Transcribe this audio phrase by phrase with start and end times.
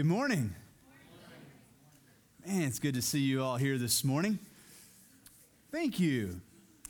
[0.00, 0.54] Good morning.
[2.46, 4.38] Man, it's good to see you all here this morning.
[5.70, 6.40] Thank you.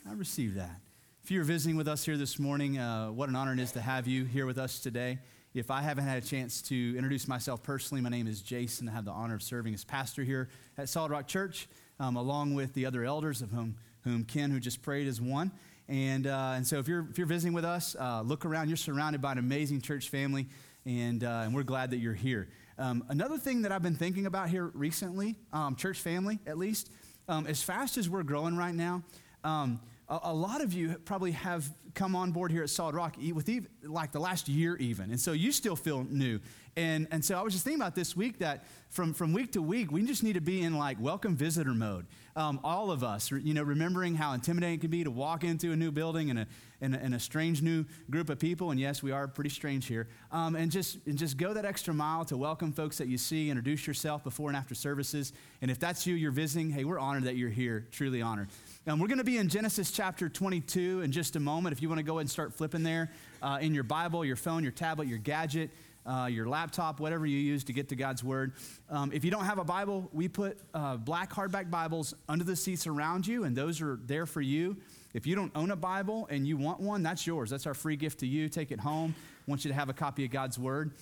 [0.08, 0.76] I received that.
[1.24, 3.80] If you're visiting with us here this morning, uh, what an honor it is to
[3.80, 5.18] have you here with us today.
[5.54, 8.88] If I haven't had a chance to introduce myself personally, my name is Jason.
[8.88, 10.48] I have the honor of serving as pastor here
[10.79, 11.66] at Solid Rock Church,
[11.98, 13.74] um, along with the other elders, of whom,
[14.04, 15.50] whom Ken, who just prayed, is one.
[15.88, 18.68] And, uh, and so if you're, if you're visiting with us, uh, look around.
[18.68, 20.46] You're surrounded by an amazing church family,
[20.86, 22.48] and, uh, and we're glad that you're here.
[22.80, 26.90] Um, another thing that I've been thinking about here recently, um, church family at least,
[27.29, 29.02] um, as fast as we're growing right now,
[29.44, 29.80] um,
[30.11, 33.48] a, a, lot of you probably have come on board here at Solid Rock with
[33.48, 36.41] even, like the last year even, and so you still feel new.
[36.77, 39.62] And, and so I was just thinking about this week that from, from week to
[39.62, 42.06] week, we just need to be in like welcome visitor mode.
[42.36, 45.73] Um, all of us, you know, remembering how intimidating it can be to walk into
[45.73, 46.47] a new building and a,
[46.81, 48.70] and a, and a strange new group of people.
[48.70, 50.08] And yes, we are pretty strange here.
[50.31, 53.50] Um, and, just, and just go that extra mile to welcome folks that you see,
[53.50, 55.33] introduce yourself before and after services.
[55.61, 58.48] And if that's you, you're visiting, hey, we're honored that you're here, truly honored.
[58.91, 61.72] Um, we're going to be in Genesis chapter 22 in just a moment.
[61.72, 64.34] If you want to go ahead and start flipping there uh, in your Bible, your
[64.34, 65.70] phone, your tablet, your gadget
[66.06, 68.52] uh, your laptop, whatever you use to get to God's Word.
[68.88, 72.56] Um, if you don't have a Bible, we put uh, black hardback Bibles under the
[72.56, 74.77] seats around you, and those are there for you.
[75.12, 77.50] If you don't own a Bible and you want one, that's yours.
[77.50, 78.48] That's our free gift to you.
[78.48, 79.14] Take it home.
[79.18, 80.92] I want you to have a copy of God's Word.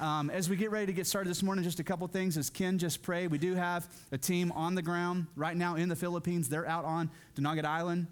[0.00, 2.36] Um, as we get ready to get started this morning, just a couple things.
[2.36, 5.88] As Ken just prayed, we do have a team on the ground right now in
[5.88, 6.48] the Philippines.
[6.48, 8.08] They're out on Dinagat Island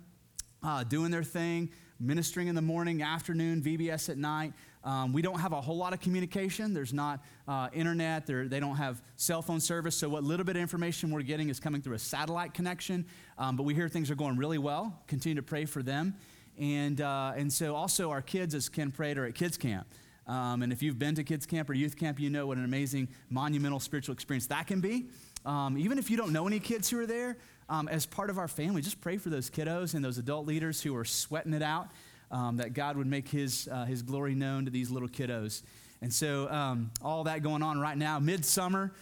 [0.62, 4.52] uh, doing their thing, ministering in the morning, afternoon, VBS at night.
[4.84, 6.72] Um, we don't have a whole lot of communication.
[6.72, 8.26] There's not uh, internet.
[8.26, 9.96] they don't have cell phone service.
[9.96, 13.06] So, what little bit of information we're getting is coming through a satellite connection.
[13.38, 15.00] Um, but we hear things are going really well.
[15.08, 16.14] Continue to pray for them.
[16.58, 19.88] And, uh, and so, also, our kids, as Ken prayed, are at kids' camp.
[20.26, 22.64] Um, and if you've been to kids' camp or youth camp, you know what an
[22.64, 25.06] amazing, monumental spiritual experience that can be.
[25.44, 27.36] Um, even if you don't know any kids who are there,
[27.68, 30.82] um, as part of our family, just pray for those kiddos and those adult leaders
[30.82, 31.88] who are sweating it out
[32.30, 35.62] um, that God would make his, uh, his glory known to these little kiddos.
[36.00, 38.92] And so, um, all that going on right now, midsummer,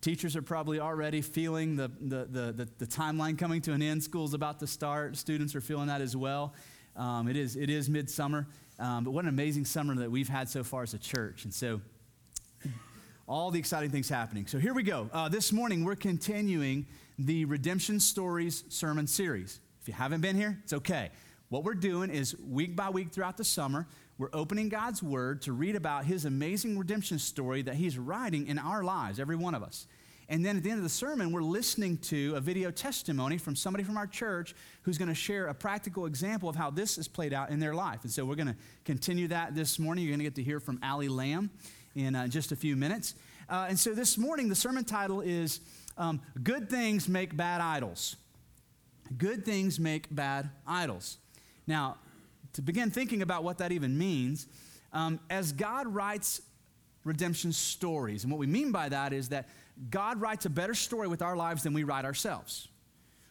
[0.00, 4.02] teachers are probably already feeling the, the, the, the, the timeline coming to an end.
[4.02, 5.16] School's about to start.
[5.16, 6.54] Students are feeling that as well.
[6.96, 8.46] Um, it, is, it is midsummer.
[8.78, 11.44] Um, but what an amazing summer that we've had so far as a church.
[11.44, 11.80] And so,
[13.26, 14.46] all the exciting things happening.
[14.46, 15.10] So, here we go.
[15.12, 16.86] Uh, this morning, we're continuing
[17.18, 19.58] the Redemption Stories sermon series.
[19.82, 21.10] If you haven't been here, it's okay.
[21.48, 25.52] What we're doing is week by week throughout the summer, we're opening God's Word to
[25.52, 29.64] read about His amazing redemption story that He's writing in our lives, every one of
[29.64, 29.88] us.
[30.30, 33.56] And then at the end of the sermon, we're listening to a video testimony from
[33.56, 37.08] somebody from our church who's going to share a practical example of how this is
[37.08, 38.00] played out in their life.
[38.02, 40.04] And so we're going to continue that this morning.
[40.04, 41.50] You're going to get to hear from Allie Lamb
[41.94, 43.14] in uh, just a few minutes.
[43.48, 45.60] Uh, and so this morning, the sermon title is
[45.96, 48.16] um, Good Things Make Bad Idols.
[49.16, 51.16] Good Things Make Bad Idols.
[51.66, 51.96] Now,
[52.52, 54.46] to begin thinking about what that even means,
[54.92, 56.42] um, as God writes
[57.04, 59.48] redemption stories, and what we mean by that is that
[59.90, 62.68] God writes a better story with our lives than we write ourselves.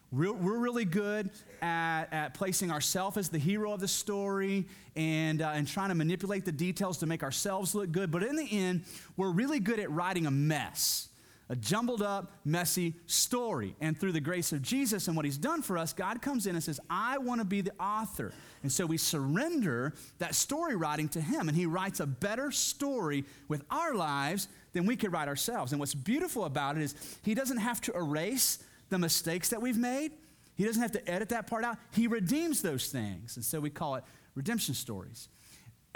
[0.10, 1.32] We're, really good
[1.62, 4.66] at, at placing ourselves as the hero of the story
[4.96, 8.10] and, uh, and trying to manipulate the details to make ourselves look good.
[8.10, 8.86] But in the end,
[9.18, 11.10] we're really good at writing a mess
[11.50, 13.76] a jumbled up, messy story.
[13.80, 16.56] And through the grace of Jesus and what he's done for us, God comes in
[16.56, 18.34] and says, I want to be the author.
[18.64, 23.24] And so we surrender that story writing to him, and he writes a better story
[23.48, 25.72] with our lives than we could write ourselves.
[25.74, 29.78] And what's beautiful about it is he doesn't have to erase the mistakes that we've
[29.78, 30.12] made,
[30.56, 31.78] he doesn't have to edit that part out.
[31.92, 33.36] He redeems those things.
[33.36, 34.04] And so we call it
[34.36, 35.28] redemption stories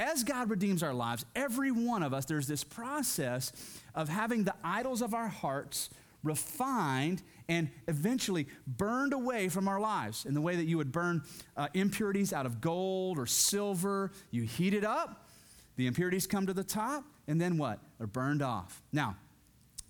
[0.02, 3.54] as God redeems our lives, every one of us, there's this process
[3.94, 5.90] of having the idols of our hearts
[6.24, 11.22] refined and eventually burned away from our lives in the way that you would burn
[11.56, 14.12] uh, impurities out of gold or silver.
[14.32, 15.28] You heat it up,
[15.76, 17.80] the impurities come to the top, and then what?
[17.98, 18.82] They're burned off.
[18.92, 19.16] Now,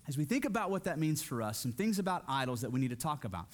[0.08, 2.80] as we think about what that means for us, some things about idols that we
[2.80, 3.46] need to talk about.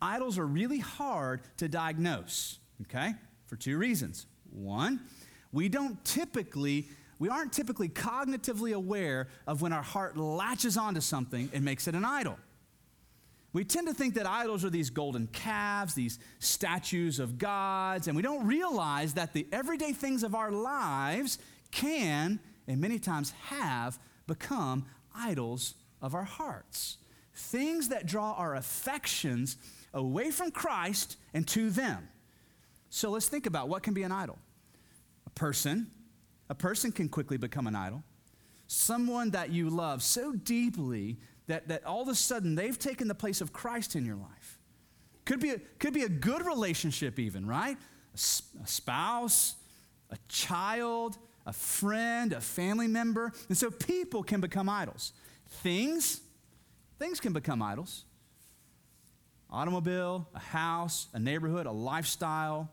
[0.00, 3.14] Idols are really hard to diagnose, okay,
[3.46, 4.26] for two reasons.
[4.50, 5.00] One,
[5.52, 6.88] we don't typically
[7.18, 11.94] we aren't typically cognitively aware of when our heart latches onto something and makes it
[11.94, 12.38] an idol.
[13.52, 18.14] We tend to think that idols are these golden calves, these statues of gods, and
[18.14, 21.38] we don't realize that the everyday things of our lives
[21.76, 26.98] can, and many times have, become idols of our hearts.
[27.34, 29.56] Things that draw our affections
[29.92, 32.08] away from Christ and to them.
[32.88, 34.38] So let's think about what can be an idol
[35.26, 35.90] A person.
[36.48, 38.02] A person can quickly become an idol.
[38.68, 43.14] someone that you love so deeply that, that all of a sudden they've taken the
[43.14, 44.58] place of Christ in your life.
[45.24, 47.76] Could be a, could be a good relationship, even, right?
[47.76, 49.56] A, a spouse,
[50.10, 53.32] a child, a friend, a family member.
[53.48, 55.12] And so people can become idols.
[55.62, 56.20] Things,
[56.98, 58.04] things can become idols.
[59.50, 62.70] Automobile, a house, a neighborhood, a lifestyle.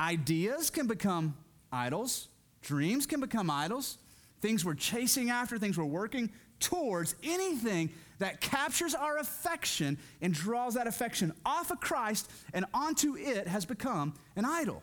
[0.00, 1.36] Ideas can become
[1.70, 2.28] idols.
[2.62, 3.98] Dreams can become idols.
[4.40, 10.74] Things we're chasing after, things we're working towards, anything that captures our affection and draws
[10.74, 14.82] that affection off of Christ and onto it has become an idol.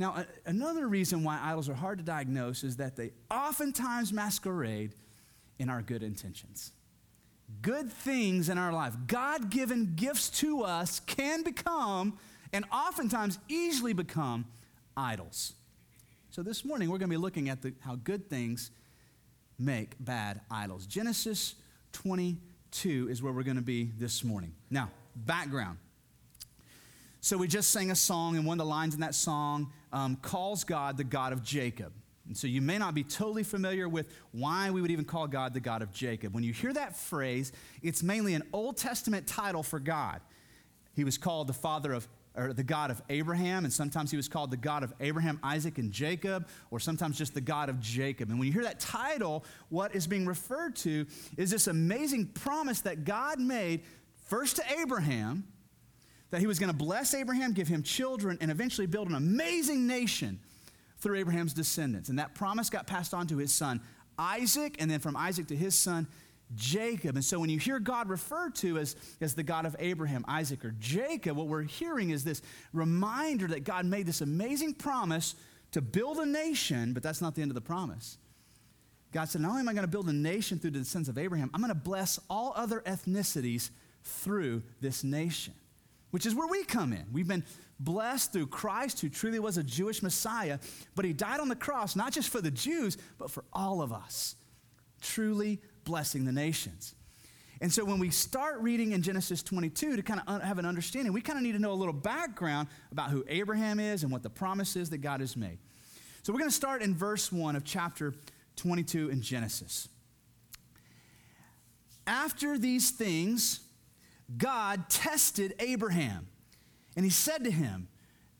[0.00, 4.94] Now, a- another reason why idols are hard to diagnose is that they oftentimes masquerade
[5.58, 6.72] in our good intentions.
[7.60, 12.18] Good things in our life, God given gifts to us, can become
[12.50, 14.46] and oftentimes easily become
[14.96, 15.52] idols.
[16.30, 18.70] So this morning we're going to be looking at the, how good things
[19.58, 20.86] make bad idols.
[20.86, 21.56] Genesis
[21.92, 24.54] 22 is where we're going to be this morning.
[24.70, 25.76] Now, background.
[27.20, 30.16] So we just sang a song, and one of the lines in that song um,
[30.16, 31.92] calls God the God of Jacob.
[32.26, 35.52] And so you may not be totally familiar with why we would even call God
[35.52, 36.32] the God of Jacob.
[36.32, 37.52] When you hear that phrase,
[37.82, 40.20] it's mainly an Old Testament title for God.
[40.94, 44.28] He was called the father of or the God of Abraham, and sometimes he was
[44.28, 48.30] called the God of Abraham, Isaac, and Jacob, or sometimes just the God of Jacob.
[48.30, 52.82] And when you hear that title, what is being referred to is this amazing promise
[52.82, 53.82] that God made
[54.28, 55.44] first to Abraham
[56.30, 59.86] that he was going to bless Abraham, give him children, and eventually build an amazing
[59.86, 60.38] nation
[60.98, 62.08] through Abraham's descendants.
[62.08, 63.80] And that promise got passed on to his son
[64.18, 66.06] Isaac, and then from Isaac to his son
[66.54, 67.16] Jacob.
[67.16, 70.64] And so when you hear God referred to as, as the God of Abraham, Isaac,
[70.64, 72.42] or Jacob, what we're hearing is this
[72.72, 75.36] reminder that God made this amazing promise
[75.72, 78.18] to build a nation, but that's not the end of the promise.
[79.12, 81.18] God said, Not only am I going to build a nation through the descendants of
[81.18, 83.70] Abraham, I'm going to bless all other ethnicities
[84.02, 85.54] through this nation,
[86.10, 87.06] which is where we come in.
[87.12, 87.44] We've been
[87.78, 90.58] blessed through Christ, who truly was a Jewish Messiah,
[90.94, 93.92] but he died on the cross, not just for the Jews, but for all of
[93.92, 94.36] us.
[95.00, 96.94] Truly blessing the nations.
[97.62, 101.12] And so when we start reading in Genesis 22 to kind of have an understanding,
[101.12, 104.22] we kind of need to know a little background about who Abraham is and what
[104.22, 105.58] the promise is that God has made.
[106.22, 108.14] So we're going to start in verse 1 of chapter
[108.56, 109.88] 22 in Genesis.
[112.06, 113.60] After these things,
[114.36, 116.28] God tested Abraham,
[116.96, 117.88] and he said to him,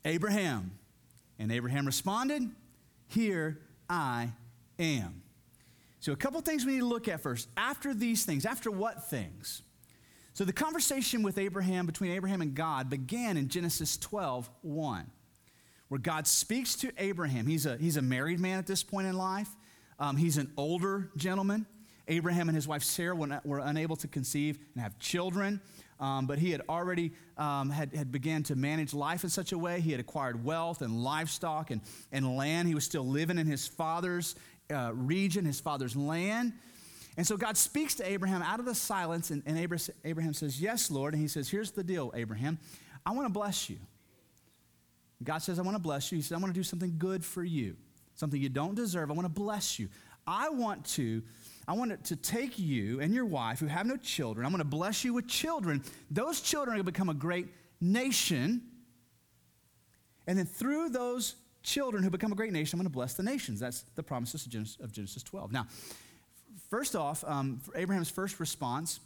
[0.05, 0.73] Abraham.
[1.39, 2.43] And Abraham responded,
[3.09, 3.59] Here
[3.89, 4.33] I
[4.79, 5.23] am.
[6.01, 7.49] So, a couple things we need to look at first.
[7.57, 9.63] After these things, after what things?
[10.33, 15.11] So, the conversation with Abraham, between Abraham and God, began in Genesis 12 1,
[15.89, 17.47] where God speaks to Abraham.
[17.47, 19.49] He's a, he's a married man at this point in life,
[19.99, 21.67] um, he's an older gentleman.
[22.11, 25.61] Abraham and his wife Sarah were, unable to conceive and have children.
[26.01, 29.59] Um, but he had already um, had, had began to manage life in such a
[29.59, 29.81] way.
[29.81, 31.81] He had acquired wealth and livestock and,
[32.11, 32.69] and land.
[32.69, 34.35] He was still living in his father's
[34.75, 36.53] uh, region, his father's land.
[37.17, 39.59] And so God speaks to Abraham out of the silence, and, and
[40.05, 41.13] Abraham says, Yes, Lord.
[41.13, 42.59] And he says, Here's the deal, Abraham.
[43.05, 43.79] I want to bless you.
[45.23, 46.17] God says, I want to bless you.
[46.17, 47.77] He says, I want to do something good for you,
[48.15, 49.11] something you don't deserve.
[49.11, 49.89] I want to bless you.
[50.27, 51.23] I want to.
[51.71, 54.45] I want to take you and your wife who have no children.
[54.45, 55.85] I'm going to bless you with children.
[56.11, 57.47] Those children are going to become a great
[57.81, 58.63] nation.
[60.27, 63.23] And then through those children who become a great nation, I'm going to bless the
[63.23, 63.61] nations.
[63.61, 65.53] That's the promises of Genesis, of Genesis 12.
[65.53, 65.69] Now,
[66.71, 68.99] first off, um, Abraham's first response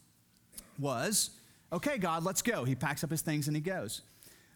[0.78, 1.33] was,
[1.71, 2.64] okay, God, let's go.
[2.64, 4.00] He packs up his things and he goes.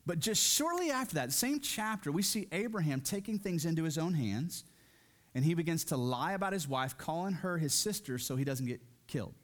[0.07, 4.15] But just shortly after that, same chapter, we see Abraham taking things into his own
[4.15, 4.65] hands
[5.39, 8.67] and he begins to lie about his wife, calling her his sister so he doesn't
[8.67, 9.35] get killed.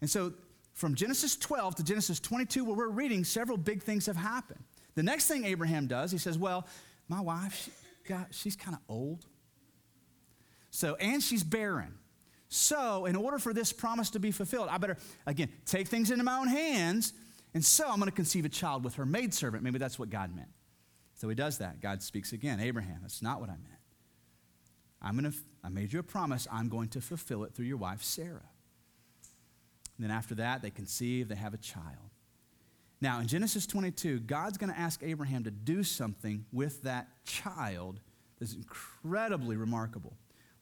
[0.00, 0.32] And so
[0.74, 4.58] from Genesis 12 to Genesis 22, where we're reading, several big things have happened.
[4.96, 6.66] The next thing Abraham does, he says, Well,
[7.06, 7.70] my wife, she,
[8.08, 9.24] God, she's kind of old.
[10.72, 11.94] So, and she's barren.
[12.48, 16.24] So, in order for this promise to be fulfilled, I better, again, take things into
[16.24, 17.12] my own hands.
[17.54, 19.62] And so I'm going to conceive a child with her maidservant.
[19.62, 20.48] Maybe that's what God meant.
[21.14, 21.80] So he does that.
[21.80, 23.78] God speaks again Abraham, that's not what I meant.
[25.00, 26.46] I'm to, I made you a promise.
[26.50, 28.48] I'm going to fulfill it through your wife, Sarah.
[29.96, 32.10] And then after that, they conceive, they have a child.
[33.00, 38.00] Now, in Genesis 22, God's going to ask Abraham to do something with that child
[38.38, 40.16] that's incredibly remarkable.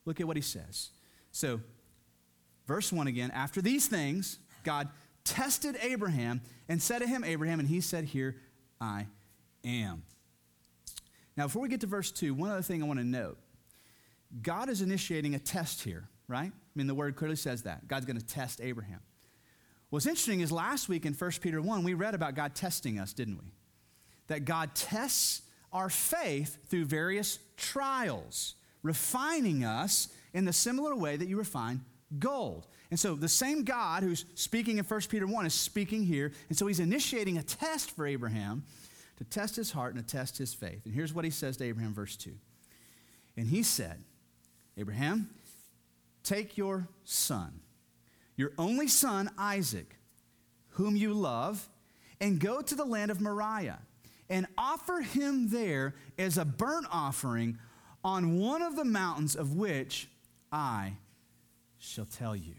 [0.05, 0.91] Look at what he says.
[1.33, 1.61] So,
[2.67, 4.89] verse 1 again after these things, God
[5.25, 8.37] tested Abraham and said to him, Abraham, and he said, Here
[8.81, 9.07] I
[9.65, 10.03] am.
[11.37, 13.39] Now, before we get to verse 2, one other thing I want to note
[14.43, 16.51] God is initiating a test here, right?
[16.53, 17.89] I mean, the word clearly says that.
[17.89, 19.01] God's going to test Abraham.
[19.91, 23.13] What's interesting is last week in 1 Peter 1, we read about God testing us,
[23.13, 23.53] didn't we?
[24.27, 25.43] That God tests
[25.73, 31.83] our faith through various trials, refining us in the similar way that you refine
[32.19, 32.67] gold.
[32.91, 36.33] And so the same God who's speaking in 1 Peter 1 is speaking here.
[36.49, 38.65] And so he's initiating a test for Abraham
[39.19, 40.83] to test his heart and to test his faith.
[40.85, 42.33] And here's what he says to Abraham, verse 2.
[43.37, 44.03] And he said,
[44.77, 45.31] Abraham,
[46.23, 47.61] take your son,
[48.37, 49.97] your only son, Isaac,
[50.71, 51.69] whom you love,
[52.21, 53.81] and go to the land of Moriah
[54.29, 57.59] and offer him there as a burnt offering
[58.05, 60.09] on one of the mountains of which
[60.53, 60.95] I
[61.79, 62.55] shall tell you.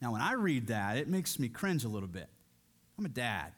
[0.00, 2.28] Now, when I read that, it makes me cringe a little bit.
[2.98, 3.52] I'm a dad.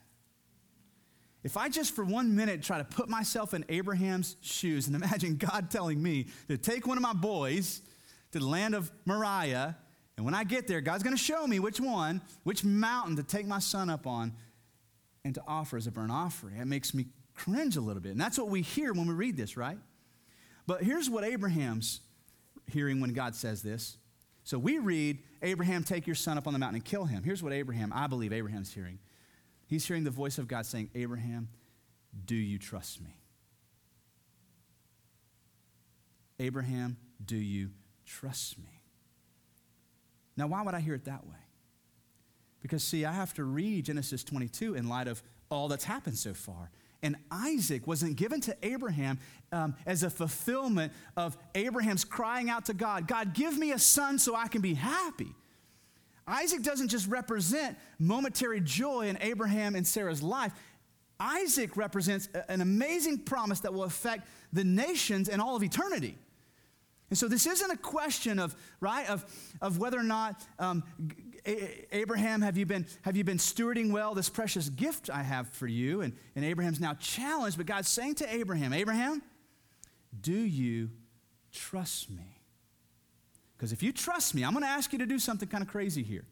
[1.47, 5.37] If I just for one minute try to put myself in Abraham's shoes and imagine
[5.37, 7.81] God telling me to take one of my boys
[8.33, 9.77] to the land of Moriah,
[10.17, 13.23] and when I get there, God's going to show me which one, which mountain to
[13.23, 14.33] take my son up on
[15.23, 16.57] and to offer as a burnt offering.
[16.57, 18.11] It makes me cringe a little bit.
[18.11, 19.77] And that's what we hear when we read this, right?
[20.65, 22.01] But here's what Abraham's
[22.69, 23.95] hearing when God says this.
[24.43, 27.23] So we read, Abraham, take your son up on the mountain and kill him.
[27.23, 28.99] Here's what Abraham, I believe Abraham's hearing.
[29.67, 31.49] He's hearing the voice of God saying, Abraham,
[32.25, 33.17] do you trust me?
[36.39, 37.71] Abraham, do you
[38.05, 38.81] trust me?
[40.35, 41.35] Now, why would I hear it that way?
[42.61, 46.33] Because, see, I have to read Genesis 22 in light of all that's happened so
[46.33, 46.69] far.
[47.03, 49.19] And Isaac wasn't given to Abraham
[49.51, 54.17] um, as a fulfillment of Abraham's crying out to God, God, give me a son
[54.17, 55.35] so I can be happy.
[56.27, 60.51] Isaac doesn't just represent momentary joy in Abraham and Sarah's life.
[61.19, 66.17] Isaac represents an amazing promise that will affect the nations and all of eternity.
[67.09, 69.25] And so this isn't a question of, right, of,
[69.61, 70.83] of whether or not, um,
[71.91, 75.67] Abraham, have you, been, have you been stewarding well this precious gift I have for
[75.67, 76.01] you?
[76.01, 79.21] And, and Abraham's now challenged, but God's saying to Abraham, Abraham,
[80.19, 80.89] do you
[81.53, 82.36] trust me?
[83.57, 85.67] Because if you trust me, I'm going to ask you to do something kind of
[85.67, 86.25] crazy here.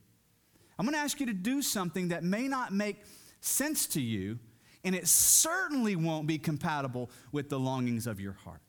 [0.77, 3.03] I'm going to ask you to do something that may not make
[3.41, 4.37] sense to you,
[4.83, 8.61] and it certainly won't be compatible with the longings of your heart.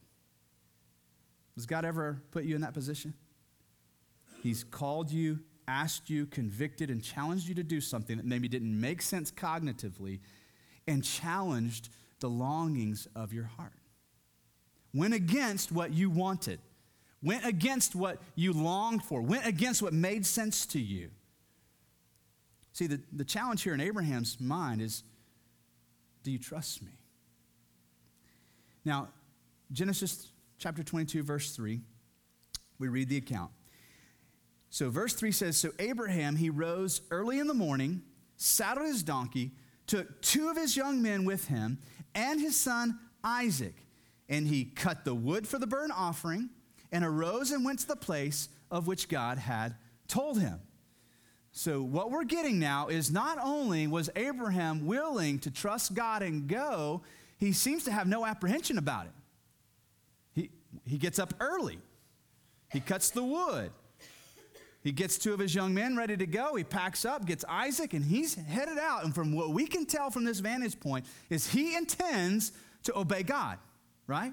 [1.56, 3.12] Has God ever put you in that position?
[4.42, 8.78] He's called you, asked you, convicted, and challenged you to do something that maybe didn't
[8.80, 10.20] make sense cognitively
[10.86, 11.88] and challenged
[12.20, 13.72] the longings of your heart.
[14.94, 16.60] Went against what you wanted
[17.22, 21.10] went against what you longed for, went against what made sense to you.
[22.72, 25.02] See, the, the challenge here in Abraham's mind is
[26.22, 26.90] do you trust me?
[28.84, 29.08] Now,
[29.72, 31.80] Genesis chapter 22, verse 3,
[32.78, 33.50] we read the account.
[34.70, 38.02] So, verse 3 says So Abraham, he rose early in the morning,
[38.36, 39.52] saddled his donkey,
[39.86, 41.78] took two of his young men with him,
[42.14, 43.74] and his son Isaac,
[44.28, 46.50] and he cut the wood for the burnt offering
[46.92, 49.74] and arose and went to the place of which God had
[50.08, 50.60] told him.
[51.52, 56.46] So, what we're getting now is not only was Abraham willing to trust God and
[56.46, 57.02] go,
[57.38, 59.12] he seems to have no apprehension about it.
[60.34, 60.50] He,
[60.84, 61.78] he gets up early,
[62.70, 63.70] he cuts the wood.
[64.82, 66.54] He gets two of his young men ready to go.
[66.54, 69.02] He packs up, gets Isaac, and he's headed out.
[69.02, 72.52] And from what we can tell from this vantage point, is he intends
[72.84, 73.58] to obey God,
[74.06, 74.32] right?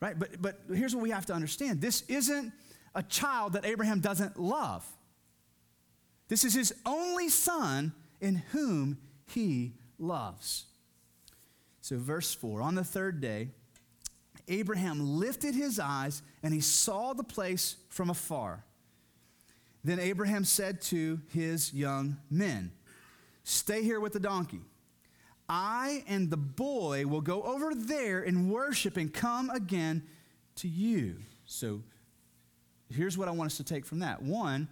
[0.00, 0.18] Right?
[0.18, 2.52] But, but here's what we have to understand this isn't
[2.94, 4.86] a child that Abraham doesn't love.
[6.28, 10.66] This is his only son in whom he loves.
[11.80, 13.48] So, verse 4 On the third day,
[14.46, 18.64] Abraham lifted his eyes and he saw the place from afar.
[19.84, 22.72] Then Abraham said to his young men,
[23.44, 24.60] Stay here with the donkey.
[25.48, 30.02] I and the boy will go over there and worship and come again
[30.56, 31.16] to you.
[31.46, 31.82] So
[32.90, 34.22] here's what I want us to take from that.
[34.22, 34.68] One,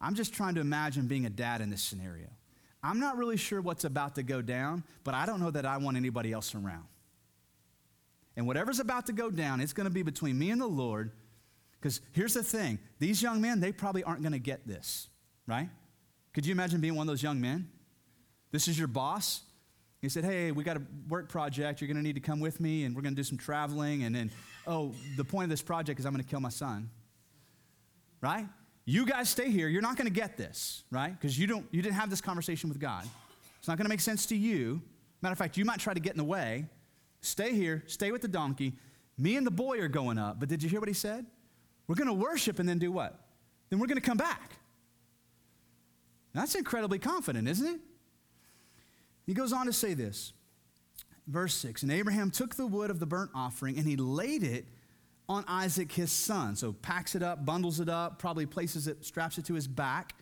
[0.00, 2.28] I'm just trying to imagine being a dad in this scenario.
[2.82, 5.76] I'm not really sure what's about to go down, but I don't know that I
[5.78, 6.84] want anybody else around.
[8.36, 11.12] And whatever's about to go down, it's going to be between me and the Lord.
[11.80, 15.08] Because here's the thing these young men, they probably aren't going to get this,
[15.46, 15.68] right?
[16.32, 17.68] Could you imagine being one of those young men?
[18.50, 19.42] This is your boss.
[20.02, 21.80] He said, Hey, we got a work project.
[21.80, 24.02] You're going to need to come with me, and we're going to do some traveling.
[24.02, 24.30] And then,
[24.66, 26.90] oh, the point of this project is I'm going to kill my son.
[28.20, 28.46] Right?
[28.84, 29.68] You guys stay here.
[29.68, 31.18] You're not going to get this, right?
[31.18, 33.08] Because you, don't, you didn't have this conversation with God.
[33.58, 34.82] It's not going to make sense to you.
[35.22, 36.66] Matter of fact, you might try to get in the way.
[37.20, 38.72] Stay here, stay with the donkey.
[39.16, 40.40] Me and the boy are going up.
[40.40, 41.24] But did you hear what he said?
[41.86, 43.20] We're going to worship and then do what?
[43.70, 44.50] Then we're going to come back.
[46.34, 47.80] That's incredibly confident, isn't it?
[49.26, 50.32] He goes on to say this.
[51.26, 54.66] Verse 6 And Abraham took the wood of the burnt offering and he laid it
[55.28, 56.56] on Isaac his son.
[56.56, 60.14] So packs it up, bundles it up, probably places it, straps it to his back.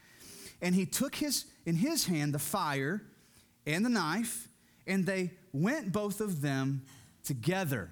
[0.62, 3.02] And he took his in his hand the fire
[3.66, 4.48] and the knife,
[4.86, 6.82] and they went both of them
[7.24, 7.90] together.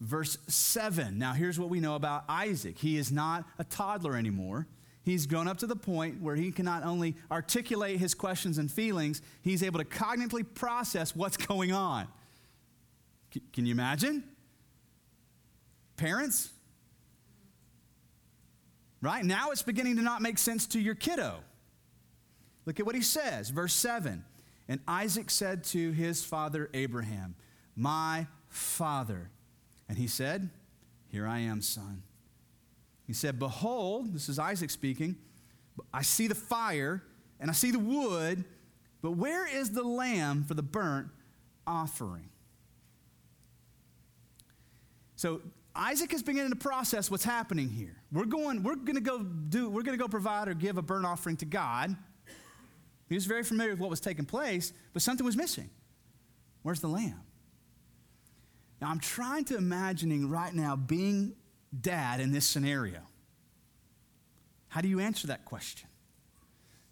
[0.00, 1.18] Verse 7.
[1.18, 2.78] Now here's what we know about Isaac.
[2.78, 4.66] He is not a toddler anymore.
[5.04, 8.72] He's grown up to the point where he can not only articulate his questions and
[8.72, 12.08] feelings, he's able to cognitively process what's going on.
[13.32, 14.24] C- can you imagine?
[15.96, 16.50] Parents?
[19.02, 19.24] Right?
[19.24, 21.40] Now it's beginning to not make sense to your kiddo.
[22.64, 24.24] Look at what he says, verse 7.
[24.68, 27.34] And Isaac said to his father Abraham,
[27.76, 29.30] My father.
[29.86, 30.48] And he said,
[31.08, 32.02] Here I am, son.
[33.06, 35.16] He said, Behold, this is Isaac speaking,
[35.92, 37.02] I see the fire
[37.40, 38.44] and I see the wood,
[39.02, 41.08] but where is the lamb for the burnt
[41.66, 42.28] offering?
[45.16, 45.42] So
[45.74, 47.96] Isaac is beginning to process what's happening here.
[48.12, 51.36] We're going, we're to go do, we're to go provide or give a burnt offering
[51.38, 51.96] to God.
[53.08, 55.70] He was very familiar with what was taking place, but something was missing.
[56.62, 57.20] Where's the lamb?
[58.80, 61.34] Now I'm trying to imagining right now being
[61.80, 63.00] dad in this scenario.
[64.68, 65.88] How do you answer that question?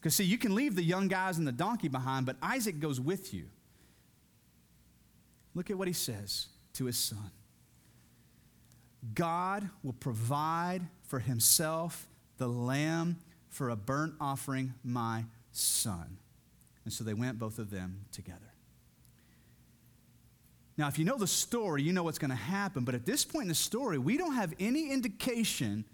[0.01, 3.01] Because, see, you can leave the young guys and the donkey behind, but Isaac goes
[3.01, 3.47] with you.
[5.55, 7.31] Look at what he says to his son
[9.15, 12.07] God will provide for himself
[12.39, 16.19] the lamb for a burnt offering, my son.
[16.85, 18.52] And so they went, both of them, together.
[20.77, 22.85] Now, if you know the story, you know what's going to happen.
[22.85, 25.85] But at this point in the story, we don't have any indication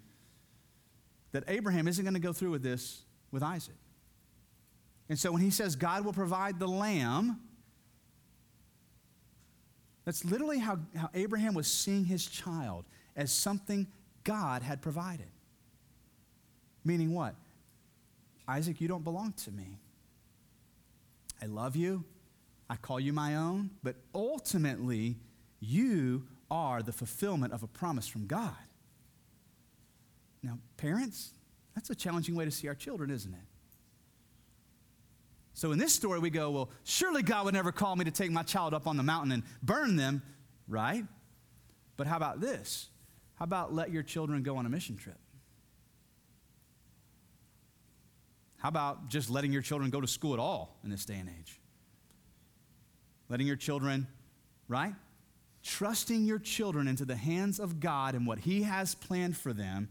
[1.32, 3.74] that Abraham isn't going to go through with this with Isaac.
[5.08, 7.40] And so when he says God will provide the lamb,
[10.04, 12.84] that's literally how, how Abraham was seeing his child
[13.16, 13.86] as something
[14.24, 15.28] God had provided.
[16.84, 17.34] Meaning what?
[18.46, 19.78] Isaac, you don't belong to me.
[21.42, 22.04] I love you.
[22.70, 23.70] I call you my own.
[23.82, 25.16] But ultimately,
[25.60, 28.54] you are the fulfillment of a promise from God.
[30.42, 31.32] Now, parents,
[31.74, 33.40] that's a challenging way to see our children, isn't it?
[35.54, 38.30] So in this story, we go, well, surely God would never call me to take
[38.30, 40.22] my child up on the mountain and burn them,
[40.68, 41.04] right?
[41.96, 42.88] But how about this?
[43.34, 45.18] How about let your children go on a mission trip?
[48.58, 51.28] How about just letting your children go to school at all in this day and
[51.28, 51.57] age?
[53.28, 54.06] Letting your children,
[54.68, 54.94] right?
[55.62, 59.88] Trusting your children into the hands of God and what He has planned for them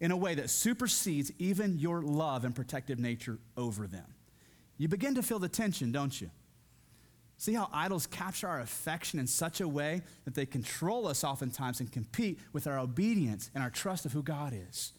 [0.00, 4.06] in a way that supersedes even your love and protective nature over them.
[4.76, 6.30] You begin to feel the tension, don't you?
[7.36, 11.80] See how idols capture our affection in such a way that they control us oftentimes
[11.80, 14.92] and compete with our obedience and our trust of who God is.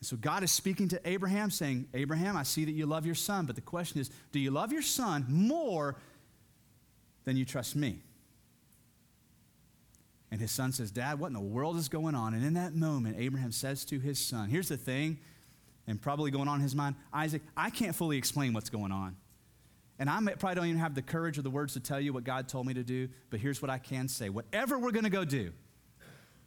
[0.00, 3.14] And so God is speaking to Abraham, saying, Abraham, I see that you love your
[3.14, 5.96] son, but the question is, do you love your son more
[7.24, 8.00] than you trust me?
[10.30, 12.34] And his son says, Dad, what in the world is going on?
[12.34, 15.18] And in that moment, Abraham says to his son, Here's the thing,
[15.86, 19.16] and probably going on in his mind, Isaac, I can't fully explain what's going on.
[19.98, 22.24] And I probably don't even have the courage or the words to tell you what
[22.24, 24.28] God told me to do, but here's what I can say.
[24.28, 25.52] Whatever we're going to go do,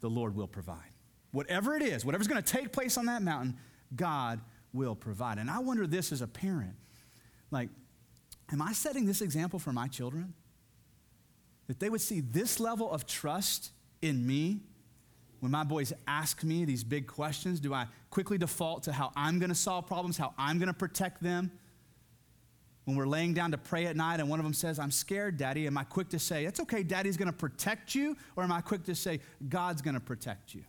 [0.01, 0.91] the Lord will provide.
[1.31, 3.57] Whatever it is, whatever's going to take place on that mountain,
[3.95, 4.41] God
[4.73, 5.37] will provide.
[5.37, 6.75] And I wonder this as a parent
[7.51, 7.69] like,
[8.51, 10.33] am I setting this example for my children?
[11.67, 14.61] That they would see this level of trust in me
[15.39, 17.59] when my boys ask me these big questions?
[17.59, 20.73] Do I quickly default to how I'm going to solve problems, how I'm going to
[20.73, 21.51] protect them?
[22.85, 25.35] When we're laying down to pray at night and one of them says, I'm scared,
[25.35, 28.15] Daddy, am I quick to say, It's okay, Daddy's going to protect you?
[28.37, 30.63] Or am I quick to say, God's going to protect you?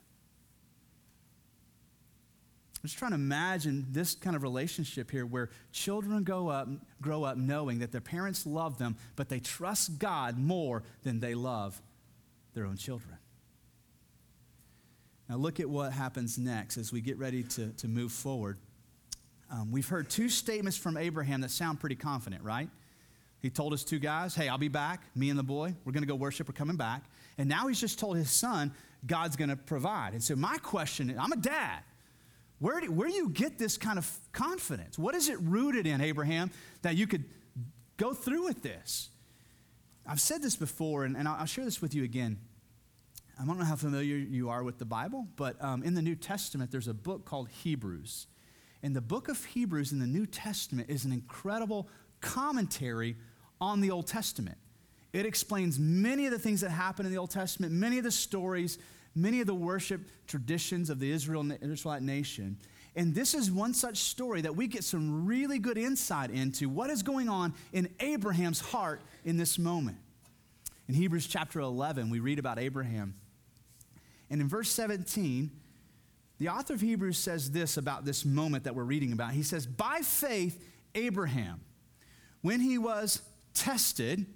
[2.88, 6.68] I'm just trying to imagine this kind of relationship here where children grow up,
[7.02, 11.34] grow up knowing that their parents love them, but they trust God more than they
[11.34, 11.82] love
[12.54, 13.18] their own children.
[15.28, 18.56] Now, look at what happens next as we get ready to, to move forward.
[19.52, 22.70] Um, we've heard two statements from Abraham that sound pretty confident, right?
[23.40, 25.74] He told his two guys, Hey, I'll be back, me and the boy.
[25.84, 26.48] We're going to go worship.
[26.48, 27.02] We're coming back.
[27.36, 28.72] And now he's just told his son,
[29.06, 30.14] God's going to provide.
[30.14, 31.82] And so, my question is I'm a dad.
[32.58, 34.98] Where do, where do you get this kind of confidence?
[34.98, 36.50] What is it rooted in, Abraham,
[36.82, 37.24] that you could
[37.96, 39.10] go through with this?
[40.06, 42.38] I've said this before, and, and I'll share this with you again.
[43.40, 46.16] I don't know how familiar you are with the Bible, but um, in the New
[46.16, 48.26] Testament, there's a book called Hebrews.
[48.82, 51.88] And the book of Hebrews in the New Testament is an incredible
[52.20, 53.16] commentary
[53.60, 54.58] on the Old Testament.
[55.12, 58.10] It explains many of the things that happen in the Old Testament, many of the
[58.10, 58.78] stories,
[59.14, 62.58] many of the worship traditions of the Israel, Israelite nation.
[62.96, 66.90] And this is one such story that we get some really good insight into what
[66.90, 69.98] is going on in Abraham's heart in this moment.
[70.88, 73.14] In Hebrews chapter 11, we read about Abraham.
[74.30, 75.50] And in verse 17,
[76.38, 79.32] the author of Hebrews says this about this moment that we're reading about.
[79.32, 81.60] He says, By faith, Abraham,
[82.42, 83.22] when he was
[83.54, 84.26] tested,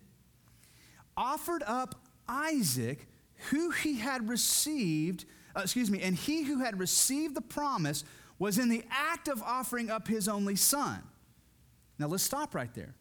[1.16, 3.06] offered up Isaac,
[3.50, 5.24] who he had received,
[5.56, 8.04] uh, excuse me, and he who had received the promise
[8.38, 11.02] was in the act of offering up his only son.
[11.98, 12.94] Now let's stop right there.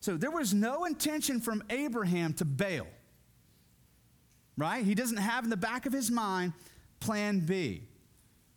[0.00, 2.86] So there was no intention from Abraham to bail,
[4.56, 4.84] right?
[4.84, 6.52] He doesn't have in the back of his mind
[7.00, 7.82] plan B,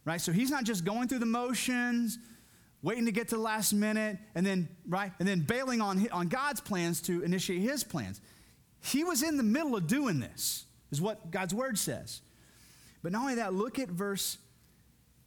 [0.03, 0.19] right?
[0.19, 2.19] So he's not just going through the motions,
[2.81, 5.11] waiting to get to the last minute, and then, right?
[5.19, 8.21] And then bailing on, on God's plans to initiate his plans.
[8.81, 12.21] He was in the middle of doing this, is what God's word says.
[13.03, 14.37] But not only that, look at verse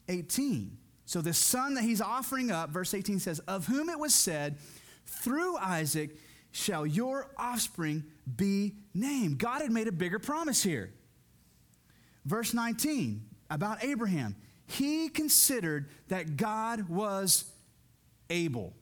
[0.09, 0.77] 18.
[1.07, 4.59] So the son that he's offering up, verse 18 says, Of whom it was said,
[5.07, 6.17] through Isaac
[6.53, 8.05] shall your offspring
[8.37, 9.39] be named.
[9.39, 10.93] God had made a bigger promise here.
[12.25, 14.37] Verse 19 about Abraham.
[14.67, 17.45] He considered that God was
[18.31, 18.73] able.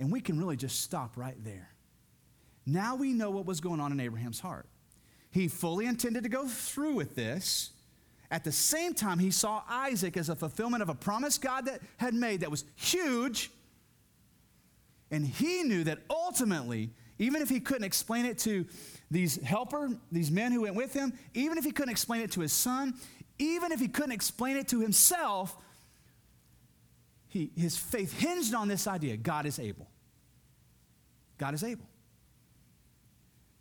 [0.00, 1.68] And we can really just stop right there.
[2.66, 4.66] Now we know what was going on in Abraham's heart.
[5.34, 7.70] He fully intended to go through with this.
[8.30, 11.80] At the same time, he saw Isaac as a fulfillment of a promise God that
[11.96, 13.50] had made that was huge.
[15.10, 18.64] And he knew that ultimately, even if he couldn't explain it to
[19.10, 22.40] these helper, these men who went with him, even if he couldn't explain it to
[22.40, 22.94] his son,
[23.40, 25.56] even if he couldn't explain it to himself,
[27.26, 29.88] he, his faith hinged on this idea God is able.
[31.38, 31.86] God is able.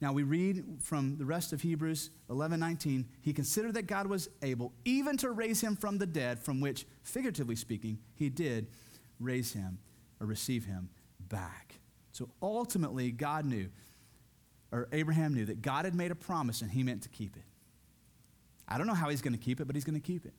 [0.03, 4.27] Now we read from the rest of Hebrews 11 19, he considered that God was
[4.41, 8.67] able even to raise him from the dead, from which, figuratively speaking, he did
[9.17, 9.79] raise him
[10.19, 10.89] or receive him
[11.29, 11.79] back.
[12.11, 13.69] So ultimately, God knew,
[14.73, 17.45] or Abraham knew, that God had made a promise and he meant to keep it.
[18.67, 20.33] I don't know how he's going to keep it, but he's going to keep it.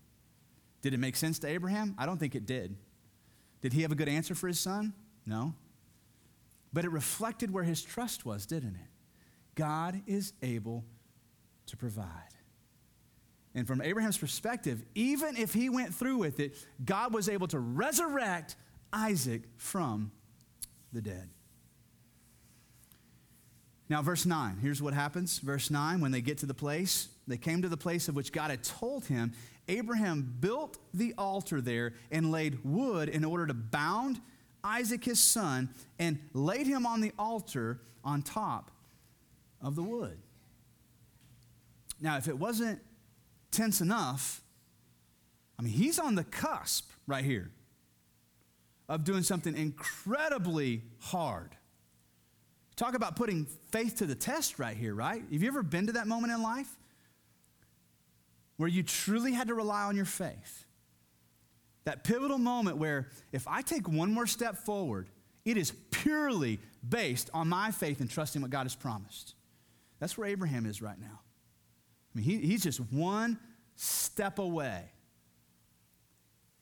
[0.83, 1.95] Did it make sense to Abraham?
[1.97, 2.77] I don't think it did.
[3.63, 4.93] Did he have a good answer for his son?
[5.25, 5.55] No.
[6.71, 8.91] But it reflected where his trust was, didn't it?
[9.55, 10.85] God is able
[11.67, 12.07] to provide.
[13.55, 17.59] And from Abraham's perspective, even if he went through with it, God was able to
[17.59, 18.57] resurrect
[18.93, 20.11] Isaac from
[20.93, 21.29] the dead.
[23.89, 25.39] Now, verse 9, here's what happens.
[25.39, 28.33] Verse 9, when they get to the place, they came to the place of which
[28.33, 29.33] God had told him.
[29.69, 34.21] Abraham built the altar there and laid wood in order to bound
[34.65, 38.71] Isaac his son and laid him on the altar on top
[39.65, 40.19] of the wood.
[42.01, 42.81] Now, if it wasn't
[43.51, 44.43] tense enough,
[45.59, 47.51] I mean, he's on the cusp right here
[48.89, 51.57] of doing something incredibly hard.
[52.77, 55.23] Talk about putting faith to the test right here, right?
[55.33, 56.69] Have you ever been to that moment in life
[58.57, 60.67] where you truly had to rely on your faith?
[61.85, 65.09] That pivotal moment where if I take one more step forward,
[65.45, 69.35] it is purely based on my faith and trusting what God has promised.
[70.01, 71.21] That's where Abraham is right now.
[72.15, 73.39] I mean, he, he's just one
[73.77, 74.91] step away.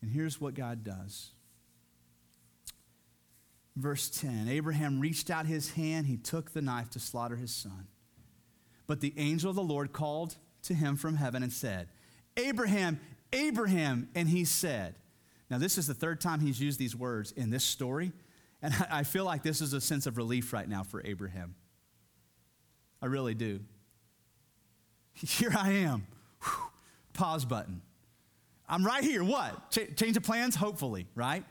[0.01, 1.31] And here's what God does.
[3.77, 7.87] Verse 10 Abraham reached out his hand, he took the knife to slaughter his son.
[8.87, 11.88] But the angel of the Lord called to him from heaven and said,
[12.37, 13.01] Abraham,
[13.33, 14.09] Abraham.
[14.14, 14.97] And he said,
[15.51, 18.12] Now, this is the third time he's used these words in this story.
[18.61, 21.55] And I feel like this is a sense of relief right now for Abraham.
[23.03, 23.61] I really do.
[25.15, 26.07] Here I am.
[26.43, 26.53] Whew.
[27.12, 27.83] Pause button.
[28.69, 29.23] I'm right here.
[29.23, 29.71] What?
[29.71, 30.57] Ch- change of plans?
[30.57, 31.45] Hopefully, right?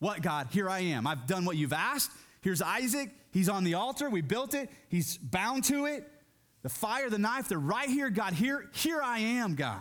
[0.00, 0.48] What, God?
[0.50, 1.06] Here I am.
[1.06, 2.10] I've done what you've asked.
[2.42, 3.08] Here's Isaac.
[3.30, 4.10] He's on the altar.
[4.10, 4.68] We built it.
[4.88, 6.06] He's bound to it.
[6.62, 8.10] The fire, the knife, they're right here.
[8.10, 9.80] God, here, here I am, God.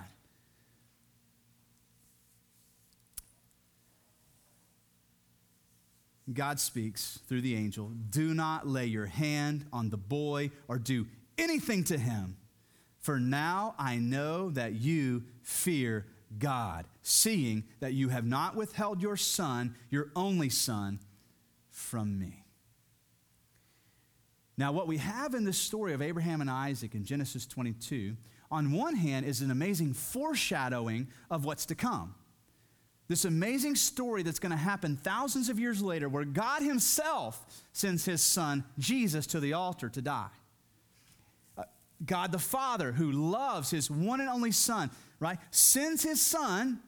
[6.33, 11.07] God speaks through the angel Do not lay your hand on the boy or do
[11.37, 12.37] anything to him,
[12.99, 16.05] for now I know that you fear
[16.37, 20.99] God, seeing that you have not withheld your son, your only son,
[21.69, 22.45] from me.
[24.57, 28.15] Now, what we have in this story of Abraham and Isaac in Genesis 22,
[28.51, 32.15] on one hand, is an amazing foreshadowing of what's to come.
[33.11, 38.05] This amazing story that's going to happen thousands of years later, where God Himself sends
[38.05, 40.29] His Son, Jesus, to the altar to die.
[41.57, 41.63] Uh,
[42.05, 46.79] God the Father, who loves His one and only Son, right, sends His Son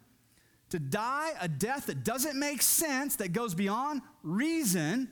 [0.69, 5.09] to die a death that doesn't make sense, that goes beyond reason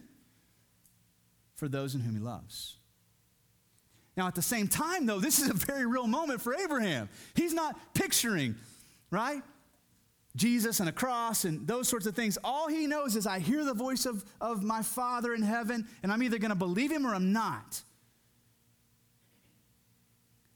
[1.56, 2.78] for those in whom he loves.
[4.16, 7.10] Now, at the same time, though, this is a very real moment for Abraham.
[7.36, 8.56] He's not picturing,
[9.12, 9.42] right?
[10.36, 12.38] Jesus and a cross and those sorts of things.
[12.44, 16.12] All he knows is I hear the voice of, of my Father in heaven, and
[16.12, 17.82] I'm either going to believe him or I'm not.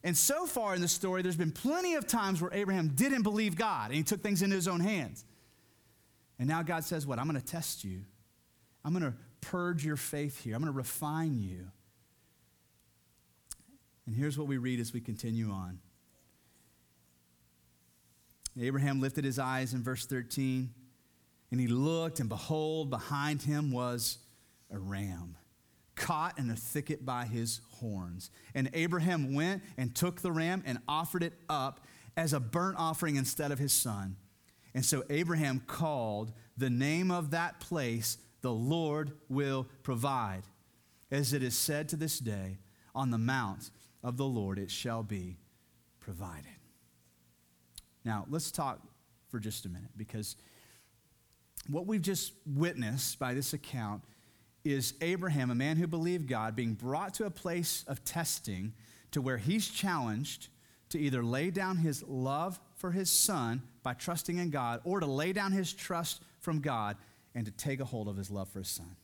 [0.03, 3.55] And so far in the story, there's been plenty of times where Abraham didn't believe
[3.55, 5.25] God and he took things into his own hands.
[6.37, 7.17] And now God says, What?
[7.17, 8.01] I'm going to test you.
[8.83, 10.55] I'm going to purge your faith here.
[10.55, 11.71] I'm going to refine you.
[14.05, 15.79] And here's what we read as we continue on.
[18.59, 20.69] Abraham lifted his eyes in verse 13,
[21.51, 24.17] and he looked, and behold, behind him was
[24.71, 25.35] a ram
[25.95, 28.29] caught in a thicket by his horns.
[28.53, 31.85] And Abraham went and took the ram and offered it up
[32.17, 34.17] as a burnt offering instead of his son.
[34.73, 40.43] And so Abraham called the name of that place the Lord will provide.
[41.11, 42.57] As it is said to this day,
[42.93, 43.71] on the mount
[44.03, 45.37] of the Lord it shall be
[45.99, 46.54] provided.
[48.05, 48.79] Now, let's talk
[49.29, 50.37] for just a minute because
[51.67, 54.03] what we've just witnessed by this account
[54.63, 58.73] is Abraham, a man who believed God, being brought to a place of testing
[59.11, 60.49] to where he's challenged
[60.89, 65.05] to either lay down his love for his son by trusting in God or to
[65.05, 66.97] lay down his trust from God
[67.33, 68.95] and to take a hold of his love for his son.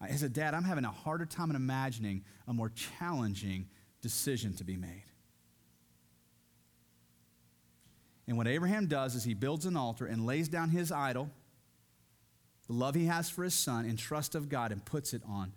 [0.00, 3.66] As a dad, I'm having a harder time in imagining a more challenging
[4.00, 5.07] decision to be made.
[8.28, 11.30] And what Abraham does is he builds an altar and lays down his idol,
[12.66, 15.54] the love he has for his son, in trust of God, and puts it on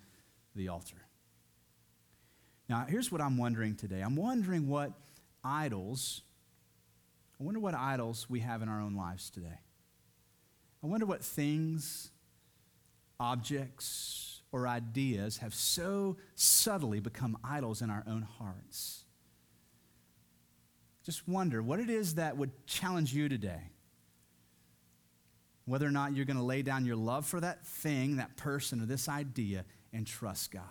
[0.55, 0.95] the altar.
[2.69, 4.93] Now, here's what I'm wondering today I'm wondering what
[5.43, 6.21] idols,
[7.39, 9.59] I wonder what idols we have in our own lives today.
[10.81, 12.09] I wonder what things,
[13.19, 19.00] objects, or ideas have so subtly become idols in our own hearts.
[21.11, 23.63] Just wonder what it is that would challenge you today.
[25.65, 28.81] Whether or not you're going to lay down your love for that thing, that person,
[28.81, 30.63] or this idea and trust God.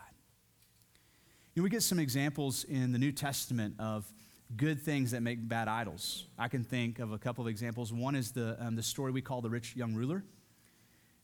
[1.53, 4.11] You know, we get some examples in the New Testament of
[4.57, 6.24] good things that make bad idols.
[6.38, 7.92] I can think of a couple of examples.
[7.92, 10.24] One is the, um, the story we call the rich young ruler.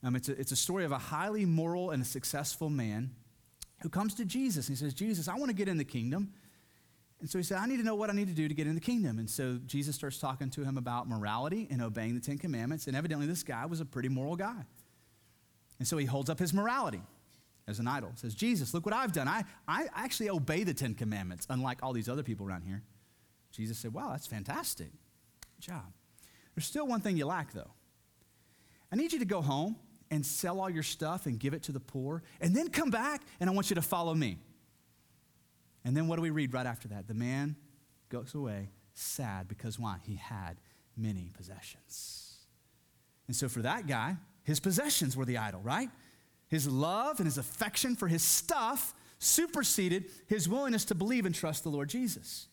[0.03, 3.13] Um, it's, a, it's a story of a highly moral and a successful man
[3.81, 6.35] who comes to Jesus and he says, Jesus, I want to get in the kingdom.
[7.27, 8.69] And so he said, I need to know what I need to do to get
[8.69, 9.19] in the kingdom.
[9.19, 12.87] And so Jesus starts talking to him about morality and obeying the Ten Commandments.
[12.87, 14.65] And evidently, this guy was a pretty moral guy.
[15.81, 17.03] And so he holds up his morality
[17.67, 18.13] as an idol.
[18.15, 19.27] Says, Jesus, look what I've done.
[19.27, 22.85] I, I actually obey the Ten Commandments, unlike all these other people around here.
[23.51, 24.93] Jesus said, Wow, that's fantastic.
[25.57, 25.93] Good job.
[26.55, 27.73] There's still one thing you lack, though.
[28.93, 29.75] I need you to go home
[30.13, 33.23] and sell all your stuff and give it to the poor, and then come back,
[33.41, 34.39] and I want you to follow me.
[35.87, 37.07] And then what do we read right after that?
[37.07, 37.55] The man
[38.09, 39.99] goes away sad because why?
[40.03, 40.57] He had
[40.97, 42.39] many possessions.
[43.29, 45.89] And so for that guy, his possessions were the idol, right?
[46.49, 51.63] His love and his affection for his stuff superseded his willingness to believe and trust
[51.63, 52.49] the Lord Jesus.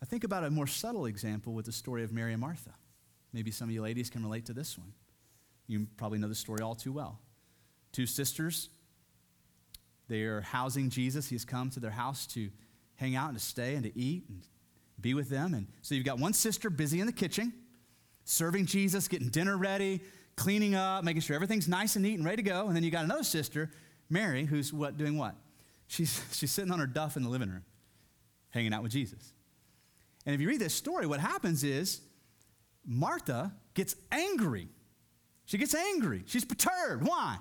[0.00, 2.74] I think about a more subtle example with the story of Mary and Martha.
[3.32, 4.92] Maybe some of you ladies can relate to this one.
[5.66, 7.18] You probably know the story all too well.
[7.90, 8.68] Two sisters,
[10.08, 11.28] they are housing Jesus.
[11.28, 12.50] He's come to their house to
[12.96, 14.42] hang out and to stay and to eat and
[15.00, 15.54] be with them.
[15.54, 17.52] And so you've got one sister busy in the kitchen,
[18.24, 20.00] serving Jesus, getting dinner ready,
[20.36, 22.66] cleaning up, making sure everything's nice and neat and ready to go.
[22.66, 23.70] And then you got another sister,
[24.08, 25.34] Mary, who's what doing what?
[25.86, 27.64] She's, she's sitting on her duff in the living room,
[28.50, 29.32] hanging out with Jesus.
[30.26, 32.00] And if you read this story, what happens is
[32.86, 34.68] Martha gets angry.
[35.44, 36.24] She gets angry.
[36.26, 37.06] She's perturbed.
[37.06, 37.38] Why?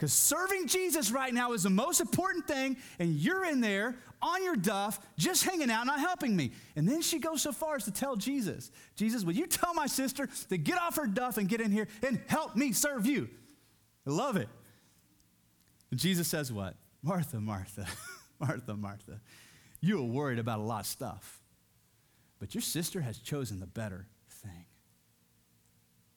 [0.00, 4.42] Because serving Jesus right now is the most important thing, and you're in there on
[4.42, 6.52] your duff, just hanging out, not helping me.
[6.74, 9.86] And then she goes so far as to tell Jesus, Jesus, will you tell my
[9.86, 13.28] sister to get off her duff and get in here and help me serve you?
[14.06, 14.48] I love it.
[15.90, 16.76] And Jesus says, What?
[17.02, 17.86] Martha, Martha,
[18.40, 19.20] Martha, Martha,
[19.82, 21.40] you are worried about a lot of stuff
[22.40, 24.64] but your sister has chosen the better thing.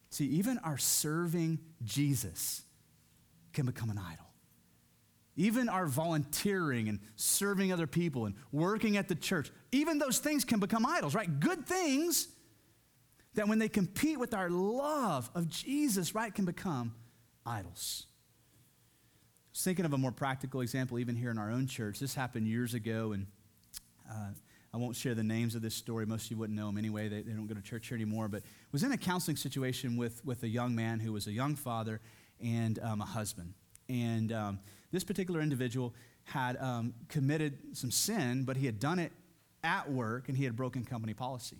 [0.09, 2.63] See, even our serving Jesus
[3.53, 4.25] can become an idol.
[5.35, 10.45] even our volunteering and serving other people and working at the church, even those things
[10.45, 11.39] can become idols, right?
[11.39, 12.27] Good things
[13.33, 16.93] that when they compete with our love of Jesus, right, can become
[17.45, 18.05] idols.
[18.05, 21.99] I was thinking of a more practical example, even here in our own church.
[21.99, 23.25] This happened years ago, and
[24.09, 24.29] uh,
[24.71, 26.05] I won't share the names of this story.
[26.05, 27.07] Most of you wouldn't know them anyway.
[27.07, 28.27] They, they don't go to church here anymore.
[28.27, 31.55] But was in a counseling situation with, with a young man who was a young
[31.55, 32.01] father
[32.43, 33.53] and um, a husband.
[33.89, 34.59] And um,
[34.91, 35.93] this particular individual
[36.25, 39.11] had um, committed some sin, but he had done it
[39.63, 41.57] at work and he had broken company policy.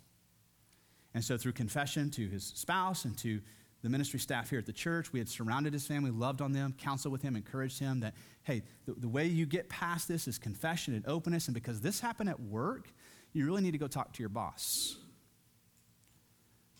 [1.14, 3.40] And so, through confession to his spouse and to
[3.82, 6.74] the ministry staff here at the church, we had surrounded his family, loved on them,
[6.76, 10.38] counseled with him, encouraged him that, hey, the, the way you get past this is
[10.38, 11.46] confession and openness.
[11.46, 12.88] And because this happened at work,
[13.32, 14.96] you really need to go talk to your boss.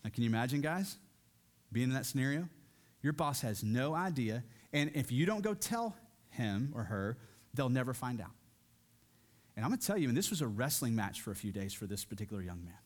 [0.02, 0.96] Now, can you imagine, guys,
[1.70, 2.48] being in that scenario?
[3.04, 4.42] Your boss has no idea.
[4.72, 5.94] And if you don't go tell
[6.30, 7.18] him or her,
[7.52, 8.30] they'll never find out.
[9.54, 11.52] And I'm going to tell you, and this was a wrestling match for a few
[11.52, 12.78] days for this particular young man.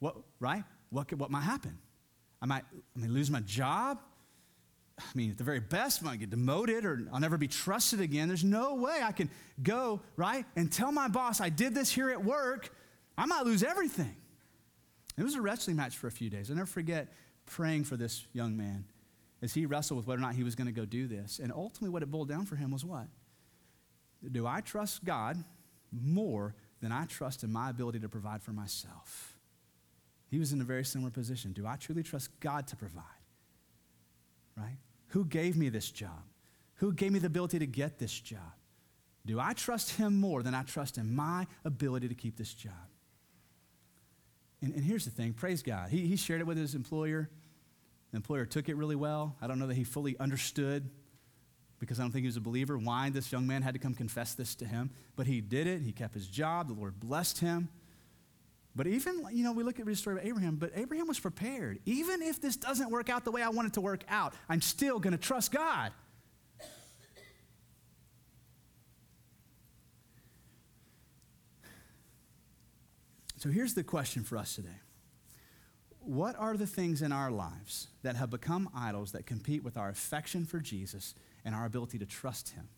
[0.00, 0.64] What, right?
[0.90, 1.78] What, could, what might happen?
[2.42, 4.00] I might, I may lose my job.
[4.98, 8.00] I mean, at the very best, I might get demoted or I'll never be trusted
[8.00, 8.26] again.
[8.26, 9.30] There's no way I can
[9.62, 12.74] go, right, and tell my boss I did this here at work.
[13.16, 14.16] I might lose everything.
[15.16, 16.50] It was a wrestling match for a few days.
[16.50, 17.12] I'll never forget
[17.48, 18.84] praying for this young man
[19.42, 21.40] as he wrestled with whether or not he was going to go do this.
[21.42, 23.06] And ultimately, what it boiled down for him was what?
[24.32, 25.42] Do I trust God
[25.92, 29.36] more than I trust in my ability to provide for myself?
[30.30, 31.52] He was in a very similar position.
[31.52, 33.04] Do I truly trust God to provide?
[34.56, 34.78] Right?
[35.08, 36.22] Who gave me this job?
[36.76, 38.52] Who gave me the ability to get this job?
[39.24, 42.72] Do I trust Him more than I trust in my ability to keep this job?
[44.62, 45.90] And, and here's the thing praise God.
[45.90, 47.28] He, he shared it with his employer.
[48.10, 49.36] The employer took it really well.
[49.40, 50.88] I don't know that he fully understood
[51.78, 53.94] because I don't think he was a believer why this young man had to come
[53.94, 54.90] confess this to him.
[55.14, 55.82] But he did it.
[55.82, 56.68] He kept his job.
[56.68, 57.68] The Lord blessed him.
[58.74, 61.80] But even, you know, we look at the story of Abraham, but Abraham was prepared.
[61.84, 64.60] Even if this doesn't work out the way I want it to work out, I'm
[64.60, 65.92] still going to trust God.
[73.38, 74.80] So here's the question for us today
[76.00, 79.88] What are the things in our lives that have become idols that compete with our
[79.88, 82.68] affection for Jesus and our ability to trust Him?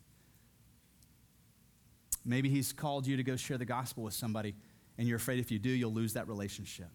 [2.23, 4.53] Maybe He's called you to go share the gospel with somebody
[4.99, 6.89] and you're afraid if you do, you'll lose that relationship.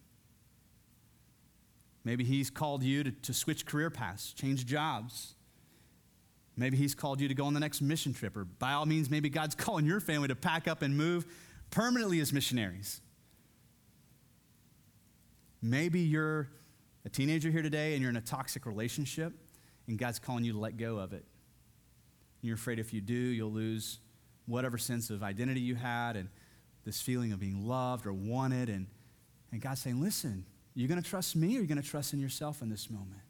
[2.04, 5.34] Maybe He's called you to, to switch career paths, change jobs.
[6.56, 9.10] Maybe He's called you to go on the next mission trip, or by all means,
[9.10, 11.26] maybe God's calling your family to pack up and move
[11.70, 13.00] permanently as missionaries.
[15.62, 16.48] Maybe you're
[17.04, 19.32] a teenager here today and you're in a toxic relationship,
[19.86, 21.24] and God's calling you to let go of it.
[22.42, 23.98] And you're afraid if you do, you'll lose
[24.46, 26.28] whatever sense of identity you had and
[26.84, 28.68] this feeling of being loved or wanted.
[28.68, 28.86] And,
[29.52, 32.20] and God's saying, listen, you're going to trust me or you're going to trust in
[32.20, 33.20] yourself in this moment?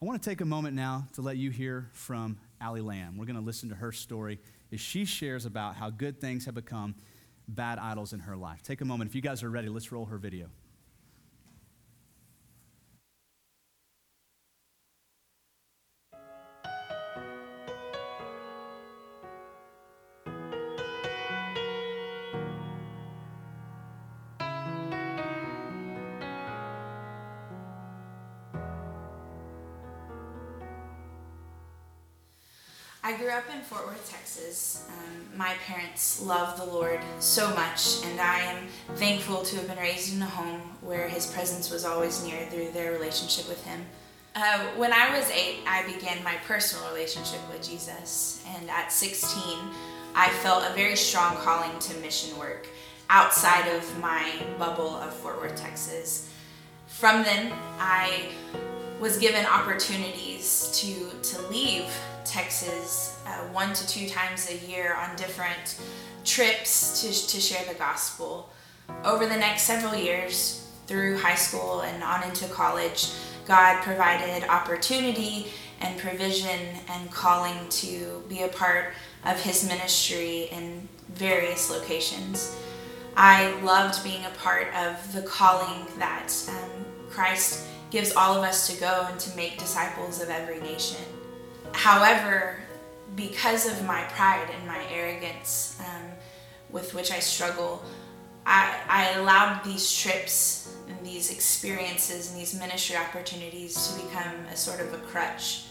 [0.00, 3.16] I want to take a moment now to let you hear from Allie Lamb.
[3.18, 4.38] We're going to listen to her story
[4.72, 6.94] as she shares about how good things have become
[7.48, 8.62] bad idols in her life.
[8.62, 9.10] Take a moment.
[9.10, 10.48] If you guys are ready, let's roll her video.
[33.68, 34.88] Fort Worth, Texas.
[34.88, 39.76] Um, my parents love the Lord so much, and I am thankful to have been
[39.76, 43.84] raised in a home where His presence was always near through their relationship with Him.
[44.34, 49.58] Uh, when I was eight, I began my personal relationship with Jesus, and at 16,
[50.14, 52.66] I felt a very strong calling to mission work
[53.10, 56.30] outside of my bubble of Fort Worth, Texas.
[56.86, 58.30] From then, I
[58.98, 61.84] was given opportunities to, to leave
[62.28, 65.80] Texas uh, one to two times a year on different
[66.24, 68.50] trips to, to share the gospel.
[69.04, 73.10] Over the next several years, through high school and on into college,
[73.46, 75.48] God provided opportunity
[75.80, 78.94] and provision and calling to be a part
[79.24, 82.56] of His ministry in various locations.
[83.16, 88.68] I loved being a part of the calling that um, Christ gives all of us
[88.68, 91.04] to go and to make disciples of every nation.
[91.72, 92.56] However,
[93.16, 96.10] because of my pride and my arrogance um,
[96.70, 97.82] with which I struggle,
[98.46, 104.56] I, I allowed these trips and these experiences and these ministry opportunities to become a
[104.56, 105.64] sort of a crutch.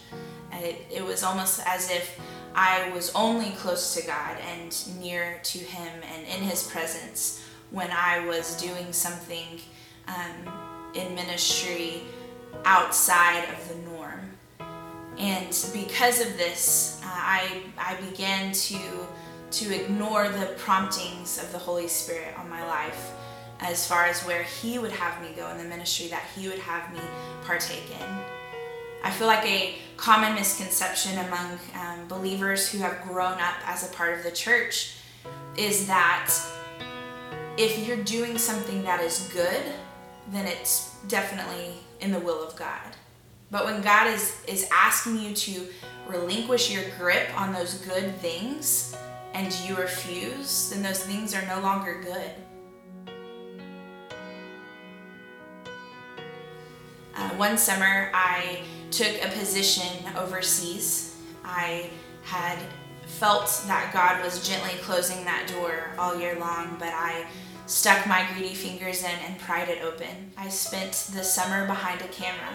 [0.54, 2.20] It, it was almost as if
[2.56, 7.90] I was only close to God and near to Him and in His presence when
[7.92, 9.60] I was doing something
[10.08, 12.04] um, in ministry
[12.66, 13.87] outside of the.
[15.18, 18.80] And because of this, uh, I, I began to,
[19.52, 23.12] to ignore the promptings of the Holy Spirit on my life
[23.60, 26.60] as far as where He would have me go in the ministry that He would
[26.60, 27.00] have me
[27.44, 28.08] partake in.
[29.04, 33.94] I feel like a common misconception among um, believers who have grown up as a
[33.94, 34.98] part of the church
[35.56, 36.32] is that
[37.58, 39.64] if you're doing something that is good,
[40.32, 42.97] then it's definitely in the will of God.
[43.50, 45.68] But when God is, is asking you to
[46.08, 48.96] relinquish your grip on those good things
[49.34, 52.32] and you refuse, then those things are no longer good.
[57.16, 61.16] Uh, one summer, I took a position overseas.
[61.44, 61.90] I
[62.24, 62.60] had
[63.06, 67.26] felt that God was gently closing that door all year long, but I
[67.66, 70.32] stuck my greedy fingers in and pried it open.
[70.38, 72.54] I spent the summer behind a camera,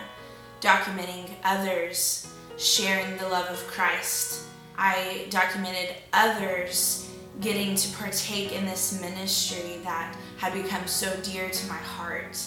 [0.62, 4.44] documenting others sharing the love of Christ.
[4.78, 7.10] I documented others
[7.40, 12.38] getting to partake in this ministry that had become so dear to my heart.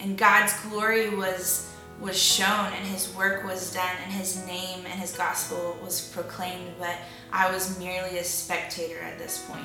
[0.00, 1.68] And God's glory was
[2.00, 6.72] was shown and his work was done and his name and his gospel was proclaimed,
[6.76, 6.96] but
[7.32, 9.64] I was merely a spectator at this point.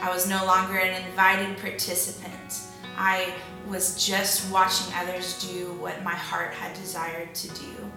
[0.00, 2.60] I was no longer an invited participant.
[2.96, 3.32] I
[3.68, 7.90] was just watching others do what my heart had desired to do.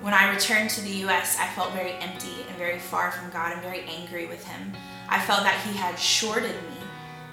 [0.00, 3.52] When I returned to the US, I felt very empty and very far from God
[3.52, 4.72] and very angry with Him.
[5.08, 6.78] I felt that He had shorted me,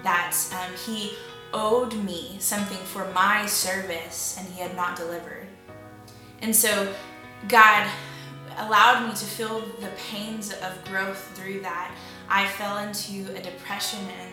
[0.04, 1.14] that um, He
[1.54, 5.48] owed me something for my service and he had not delivered.
[6.42, 6.94] And so
[7.48, 7.90] God
[8.58, 11.92] allowed me to feel the pains of growth through that.
[12.30, 14.31] I fell into a depression and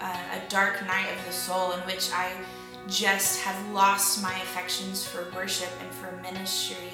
[0.00, 2.32] uh, a dark night of the soul in which I
[2.88, 6.92] just have lost my affections for worship and for ministry.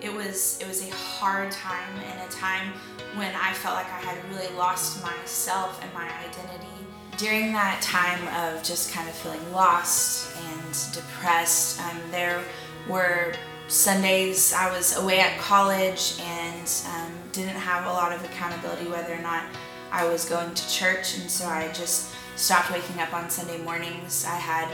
[0.00, 2.72] It was it was a hard time and a time
[3.14, 6.76] when I felt like I had really lost myself and my identity
[7.16, 12.42] during that time of just kind of feeling lost and depressed, um, there
[12.88, 13.32] were
[13.68, 19.14] Sundays I was away at college and um, didn't have a lot of accountability whether
[19.14, 19.44] or not
[19.90, 24.24] I was going to church, and so I just stopped waking up on Sunday mornings.
[24.26, 24.68] I had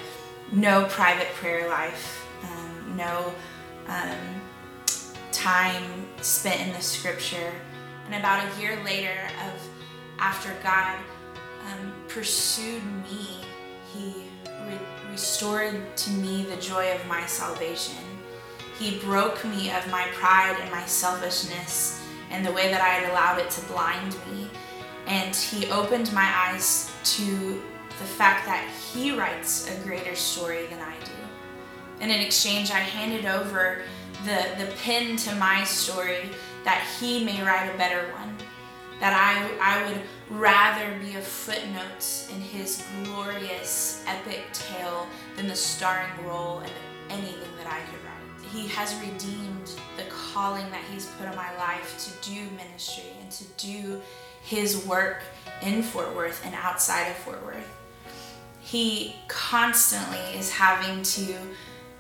[0.51, 3.33] no private prayer life, um, no
[3.87, 4.19] um,
[5.31, 7.53] time spent in the scripture.
[8.07, 9.69] And about a year later, of
[10.19, 10.99] after God
[11.67, 13.39] um, pursued me,
[13.95, 18.03] He re- restored to me the joy of my salvation.
[18.79, 23.11] He broke me of my pride and my selfishness and the way that I had
[23.11, 24.51] allowed it to blind me.
[25.07, 27.63] And He opened my eyes to
[27.99, 31.13] the fact that He writes a greater story than I do.
[32.01, 33.83] And in exchange, I handed over
[34.25, 36.31] the, the pen to my story
[36.65, 38.37] that He may write a better one.
[39.01, 40.01] That I, I would
[40.31, 46.71] rather be a footnote in his glorious epic tale than the starring role in
[47.11, 48.51] anything that I could write.
[48.53, 53.31] He has redeemed the calling that he's put on my life to do ministry and
[53.31, 54.01] to do
[54.43, 55.23] his work
[55.63, 57.69] in Fort Worth and outside of Fort Worth.
[58.61, 61.35] He constantly is having to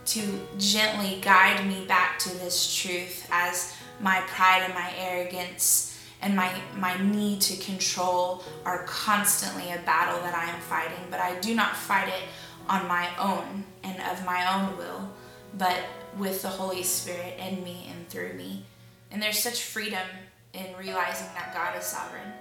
[0.04, 6.36] to gently guide me back to this truth as my pride and my arrogance and
[6.36, 11.38] my, my need to control are constantly a battle that I am fighting, but I
[11.40, 12.22] do not fight it
[12.68, 15.10] on my own and of my own will,
[15.58, 15.78] but
[16.16, 18.64] with the Holy Spirit in me and through me.
[19.10, 20.06] And there's such freedom
[20.54, 22.32] in realizing that God is sovereign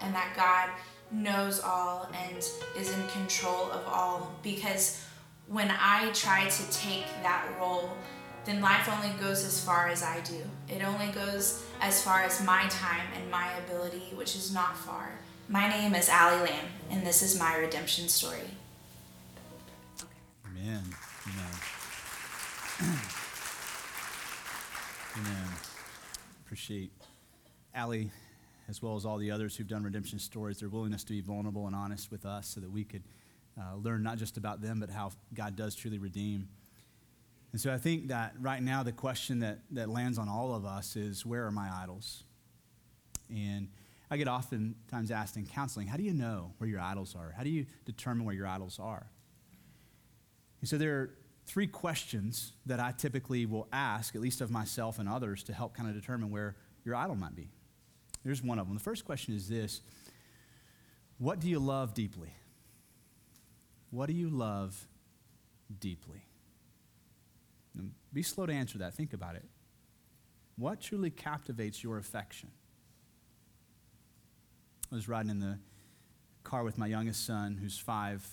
[0.00, 0.70] and that God
[1.12, 5.04] knows all and is in control of all because
[5.48, 7.90] when I try to take that role,
[8.44, 10.40] then life only goes as far as I do.
[10.68, 15.10] It only goes as far as my time and my ability, which is not far.
[15.48, 18.38] My name is Allie Lamb, and this is my redemption story.
[20.46, 20.84] Amen.
[21.26, 21.54] Amen.
[25.16, 25.48] Amen.
[26.44, 26.92] Appreciate
[27.74, 28.10] Allie,
[28.68, 31.66] as well as all the others who've done redemption stories, their willingness to be vulnerable
[31.66, 33.02] and honest with us so that we could
[33.58, 36.48] uh, learn not just about them, but how God does truly redeem.
[37.52, 40.64] And so I think that right now the question that, that lands on all of
[40.64, 42.24] us is where are my idols?
[43.28, 43.68] And
[44.10, 47.32] I get oftentimes asked in counseling, how do you know where your idols are?
[47.36, 49.06] How do you determine where your idols are?
[50.60, 51.10] And so there are
[51.46, 55.74] three questions that I typically will ask, at least of myself and others, to help
[55.74, 57.50] kind of determine where your idol might be.
[58.24, 58.76] Here's one of them.
[58.76, 59.80] The first question is this
[61.18, 62.32] What do you love deeply?
[63.90, 64.86] What do you love
[65.80, 66.22] deeply?
[67.76, 68.94] And be slow to answer that.
[68.94, 69.44] Think about it.
[70.56, 72.50] What truly captivates your affection?
[74.92, 75.58] I was riding in the
[76.42, 78.26] car with my youngest son, who's five,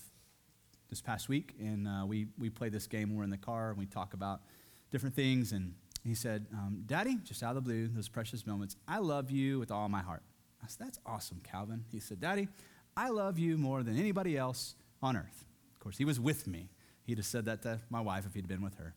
[0.90, 3.16] this past week, and uh, we, we play this game.
[3.16, 4.42] We're in the car and we talk about
[4.90, 5.52] different things.
[5.52, 5.74] And
[6.08, 9.60] he said, um, Daddy, just out of the blue, those precious moments, I love you
[9.60, 10.24] with all my heart.
[10.64, 11.84] I said, That's awesome, Calvin.
[11.92, 12.48] He said, Daddy,
[12.96, 15.46] I love you more than anybody else on earth.
[15.74, 16.70] Of course, he was with me.
[17.04, 18.94] He'd have said that to my wife if he'd been with her.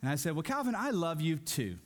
[0.00, 1.78] And I said, Well, Calvin, I love you too.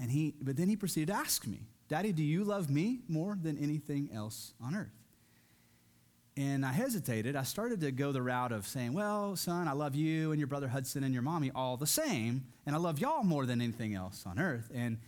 [0.00, 3.36] And he, but then he proceeded to ask me, Daddy, do you love me more
[3.40, 4.88] than anything else on earth?
[6.36, 7.36] And I hesitated.
[7.36, 10.46] I started to go the route of saying, Well, son, I love you and your
[10.46, 13.94] brother Hudson and your mommy all the same, and I love y'all more than anything
[13.94, 14.70] else on earth.
[14.74, 14.98] And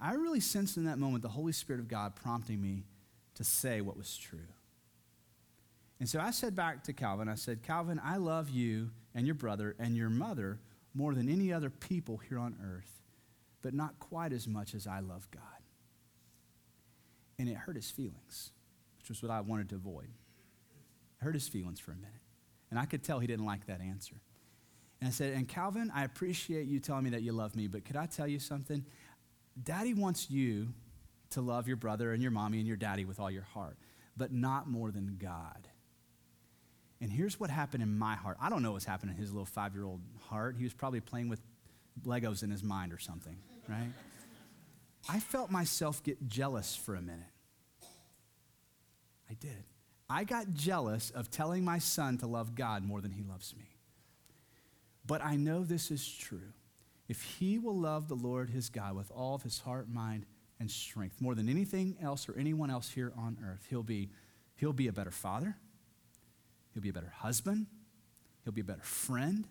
[0.00, 2.84] I really sensed in that moment the Holy Spirit of God prompting me
[3.36, 4.48] to say what was true.
[6.00, 9.36] And so I said back to Calvin, I said, Calvin, I love you and your
[9.36, 10.58] brother and your mother
[10.92, 13.02] more than any other people here on earth,
[13.62, 15.42] but not quite as much as I love God.
[17.38, 18.50] And it hurt his feelings,
[18.98, 20.08] which was what I wanted to avoid
[21.24, 22.10] hurt his feelings for a minute.
[22.70, 24.16] And I could tell he didn't like that answer.
[25.00, 27.84] And I said, And Calvin, I appreciate you telling me that you love me, but
[27.84, 28.84] could I tell you something?
[29.60, 30.68] Daddy wants you
[31.30, 33.76] to love your brother and your mommy and your daddy with all your heart,
[34.16, 35.68] but not more than God.
[37.00, 38.36] And here's what happened in my heart.
[38.40, 40.56] I don't know what's happened in his little five year old heart.
[40.56, 41.40] He was probably playing with
[42.04, 43.36] Legos in his mind or something,
[43.68, 43.92] right?
[45.08, 47.20] I felt myself get jealous for a minute.
[49.30, 49.64] I did.
[50.08, 53.64] I got jealous of telling my son to love God more than he loves me.
[55.06, 56.52] But I know this is true.
[57.08, 60.24] If he will love the Lord his God with all of his heart, mind,
[60.60, 64.10] and strength, more than anything else or anyone else here on earth, he'll be,
[64.56, 65.56] he'll be a better father,
[66.72, 67.66] he'll be a better husband,
[68.44, 69.46] he'll be a better friend,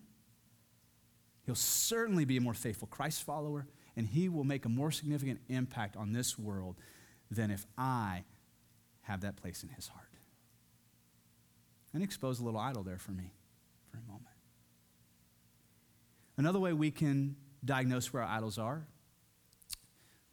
[1.45, 5.41] he'll certainly be a more faithful Christ follower, and he will make a more significant
[5.49, 6.75] impact on this world
[7.29, 8.23] than if I
[9.01, 10.12] have that place in his heart
[11.93, 13.31] and expose a little idol there for me
[13.91, 14.25] for a moment.
[16.37, 18.87] Another way we can diagnose where our idols are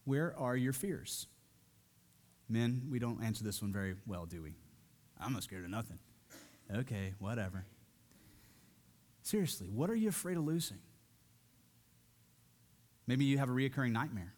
[0.04, 1.26] where are your fears?
[2.48, 4.56] Men, we don't answer this one very well, do we?
[5.20, 5.98] I'm not scared of nothing.
[6.74, 7.64] Okay, whatever.
[9.22, 10.78] Seriously, what are you afraid of losing?
[13.06, 14.34] Maybe you have a reoccurring nightmare.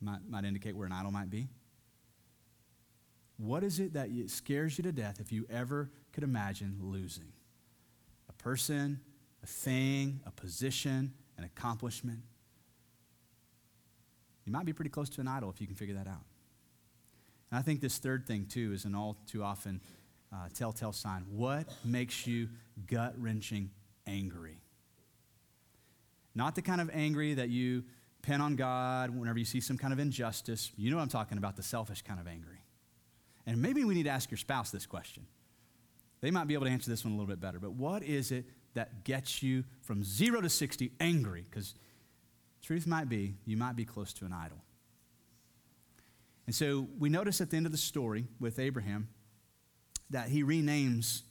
[0.00, 1.48] Might, might indicate where an idol might be.
[3.36, 7.32] What is it that scares you to death if you ever could imagine losing?
[8.28, 9.00] A person,
[9.42, 12.20] a thing, a position, an accomplishment.
[14.44, 16.24] You might be pretty close to an idol if you can figure that out.
[17.50, 19.80] And I think this third thing, too, is an all too often
[20.32, 21.24] uh, telltale sign.
[21.30, 22.48] What makes you
[22.86, 23.70] gut wrenching
[24.06, 24.58] angry?
[26.34, 27.84] Not the kind of angry that you
[28.22, 30.72] pin on God whenever you see some kind of injustice.
[30.76, 32.63] You know what I'm talking about, the selfish kind of angry.
[33.46, 35.26] And maybe we need to ask your spouse this question.
[36.20, 37.58] They might be able to answer this one a little bit better.
[37.58, 41.44] But what is it that gets you from zero to 60 angry?
[41.48, 41.74] Because
[42.62, 44.58] truth might be, you might be close to an idol.
[46.46, 49.08] And so we notice at the end of the story with Abraham
[50.10, 51.22] that he renames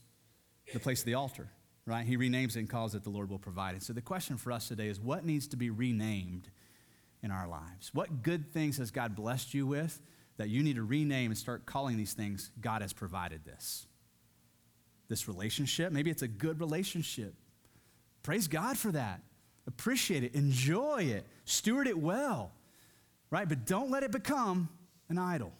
[0.72, 1.48] the place of the altar,
[1.86, 2.06] right?
[2.06, 3.74] He renames it and calls it the Lord will provide.
[3.74, 6.50] And so the question for us today is what needs to be renamed
[7.22, 7.90] in our lives?
[7.92, 10.00] What good things has God blessed you with?
[10.36, 13.86] That you need to rename and start calling these things God has provided this.
[15.08, 17.34] This relationship, maybe it's a good relationship.
[18.22, 19.20] Praise God for that.
[19.66, 22.52] Appreciate it, enjoy it, steward it well,
[23.30, 23.48] right?
[23.48, 24.68] But don't let it become
[25.08, 25.52] an idol.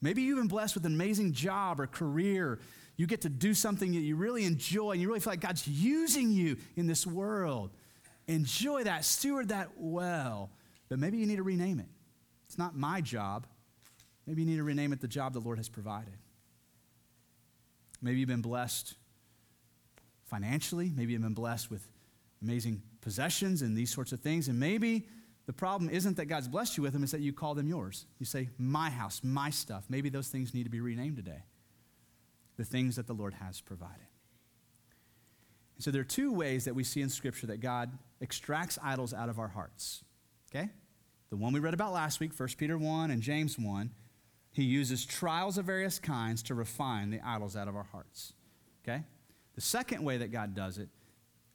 [0.00, 2.58] Maybe you've been blessed with an amazing job or career.
[2.96, 5.66] You get to do something that you really enjoy and you really feel like God's
[5.66, 7.70] using you in this world.
[8.26, 10.50] Enjoy that, steward that well.
[10.88, 11.88] But maybe you need to rename it.
[12.60, 13.46] Not my job.
[14.26, 16.12] Maybe you need to rename it the job the Lord has provided.
[18.02, 18.96] Maybe you've been blessed
[20.26, 20.92] financially.
[20.94, 21.88] Maybe you've been blessed with
[22.42, 24.48] amazing possessions and these sorts of things.
[24.48, 25.06] And maybe
[25.46, 28.04] the problem isn't that God's blessed you with them, it's that you call them yours.
[28.18, 29.86] You say, my house, my stuff.
[29.88, 31.44] Maybe those things need to be renamed today.
[32.58, 34.06] The things that the Lord has provided.
[35.76, 37.90] And so there are two ways that we see in Scripture that God
[38.20, 40.04] extracts idols out of our hearts.
[40.54, 40.68] Okay?
[41.30, 43.90] The one we read about last week, 1 Peter 1 and James 1,
[44.52, 48.32] he uses trials of various kinds to refine the idols out of our hearts.
[48.84, 49.04] Okay?
[49.54, 50.88] The second way that God does it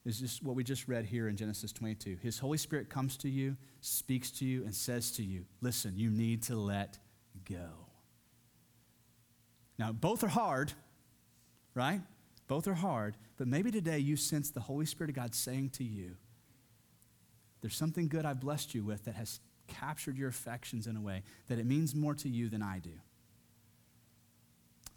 [0.05, 2.17] is just what we just read here in Genesis 22.
[2.21, 6.09] His Holy Spirit comes to you, speaks to you, and says to you, Listen, you
[6.09, 6.99] need to let
[7.49, 7.69] go.
[9.77, 10.71] Now, both are hard,
[11.73, 12.01] right?
[12.47, 15.83] Both are hard, but maybe today you sense the Holy Spirit of God saying to
[15.83, 16.15] you,
[17.61, 21.23] There's something good I've blessed you with that has captured your affections in a way
[21.47, 22.91] that it means more to you than I do.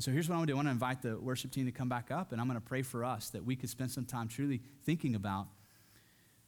[0.00, 1.72] So here's what I want to do I want to invite the worship team to
[1.72, 4.04] come back up, and I'm going to pray for us that we could spend some
[4.04, 5.48] time truly thinking about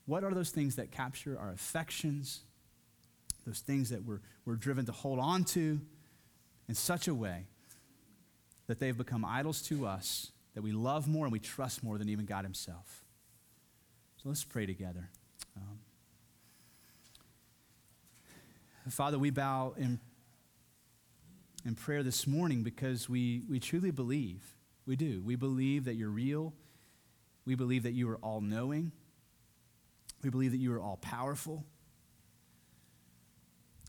[0.06, 2.40] what are those things that capture our affections,
[3.46, 5.80] those things that we're, we're driven to hold on to
[6.68, 7.46] in such a way
[8.68, 12.08] that they've become idols to us, that we love more and we trust more than
[12.08, 13.04] even God Himself.
[14.22, 15.10] So let's pray together.
[15.56, 15.80] Um,
[18.88, 20.00] Father, we bow in
[21.64, 24.42] in prayer this morning because we, we truly believe.
[24.86, 25.22] We do.
[25.24, 26.54] We believe that you're real.
[27.44, 28.92] We believe that you are all knowing.
[30.22, 31.64] We believe that you are all powerful.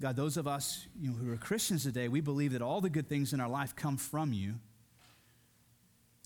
[0.02, 2.90] God, those of us you know, who are Christians today, we believe that all the
[2.90, 4.56] good things in our life come from you.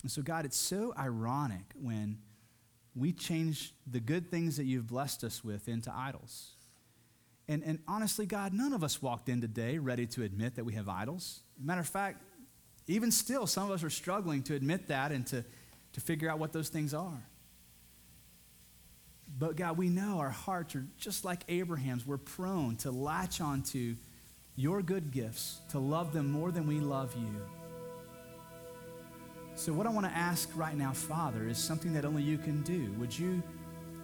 [0.02, 2.18] And so, God, it's so ironic when
[2.94, 6.55] we change the good things that you've blessed us with into idols.
[7.48, 10.74] And, and honestly, God, none of us walked in today ready to admit that we
[10.74, 11.40] have idols.
[11.60, 12.22] Matter of fact,
[12.88, 15.44] even still, some of us are struggling to admit that and to,
[15.92, 17.22] to figure out what those things are.
[19.38, 22.06] But God, we know our hearts are just like Abraham's.
[22.06, 23.96] We're prone to latch onto
[24.54, 27.40] your good gifts, to love them more than we love you.
[29.56, 32.62] So, what I want to ask right now, Father, is something that only you can
[32.62, 32.92] do.
[32.98, 33.42] Would you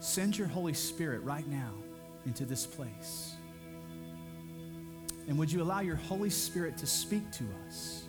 [0.01, 1.73] send your Holy Spirit right now
[2.27, 3.32] into this place?
[5.29, 8.05] And would you allow your Holy Spirit to speak to us,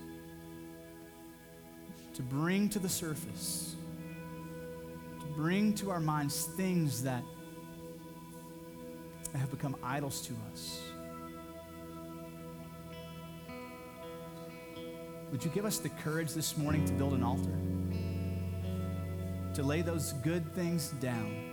[2.15, 3.75] to bring to the surface,
[5.19, 7.23] to bring to our minds things that
[9.35, 10.81] have become idols to us?
[15.31, 17.57] Would you give us the courage this morning to build an altar?
[19.55, 21.52] To lay those good things down?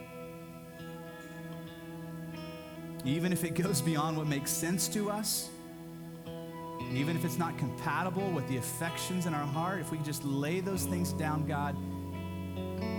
[3.04, 5.48] Even if it goes beyond what makes sense to us,
[6.92, 10.60] even if it's not compatible with the affections in our heart, if we just lay
[10.60, 11.76] those things down, God,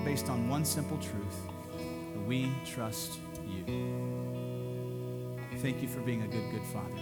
[0.05, 1.51] based on one simple truth
[2.27, 3.65] we trust you.
[5.57, 6.95] Thank you for being a good, good Father.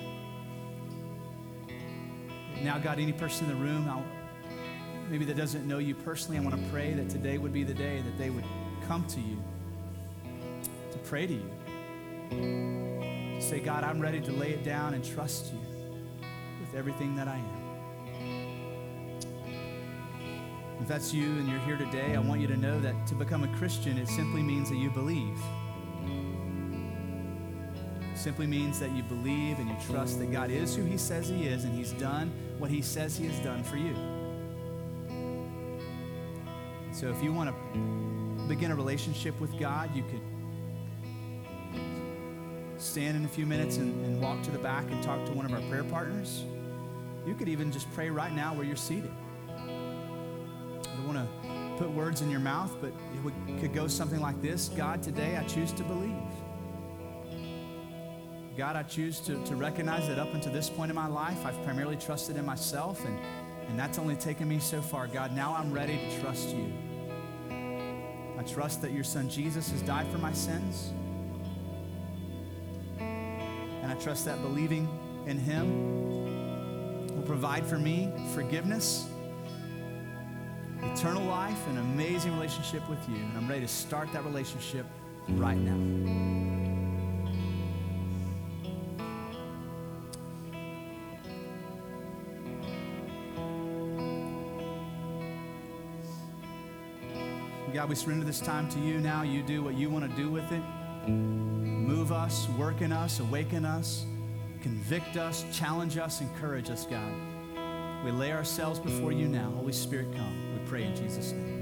[2.64, 4.04] Now, God, any person in the room, I'll,
[5.10, 7.74] maybe that doesn't know you personally, I want to pray that today would be the
[7.74, 8.44] day that they would
[8.88, 9.38] come to you,
[10.92, 11.59] to pray to you
[12.30, 15.60] say, God, I'm ready to lay it down and trust you
[16.60, 17.60] with everything that I am.
[20.82, 23.44] If that's you and you're here today, I want you to know that to become
[23.44, 25.38] a Christian, it simply means that you believe.
[28.14, 31.28] It simply means that you believe and you trust that God is who He says
[31.28, 33.96] He is and He's done what He says He has done for you.
[36.94, 40.22] So if you want to begin a relationship with God, you could
[42.82, 45.46] stand in a few minutes and, and walk to the back and talk to one
[45.46, 46.44] of our prayer partners.
[47.26, 49.12] You could even just pray right now where you're seated.
[49.48, 54.20] I don't want to put words in your mouth, but it would, could go something
[54.20, 56.14] like this God, today I choose to believe.
[58.58, 61.62] God, I choose to, to recognize that up until this point in my life, I've
[61.64, 63.18] primarily trusted in myself, and,
[63.70, 65.08] and that's only taken me so far.
[65.08, 66.74] God, now I'm ready to trust you.
[68.38, 70.92] I trust that your son Jesus has died for my sins.
[74.02, 74.88] Trust that believing
[75.28, 79.08] in Him will provide for me forgiveness,
[80.82, 83.16] eternal life, and an amazing relationship with you.
[83.18, 84.86] And I'm ready to start that relationship
[85.32, 85.76] right now.
[97.74, 99.24] God, we surrender this time to you now.
[99.24, 100.62] You do what you want to do with it.
[101.10, 104.06] Move us, work in us, awaken us,
[104.62, 107.14] convict us, challenge us, encourage us, God.
[108.06, 109.52] We lay ourselves before you now.
[109.56, 110.54] Holy Spirit, come.
[110.54, 111.59] We pray in Jesus' name.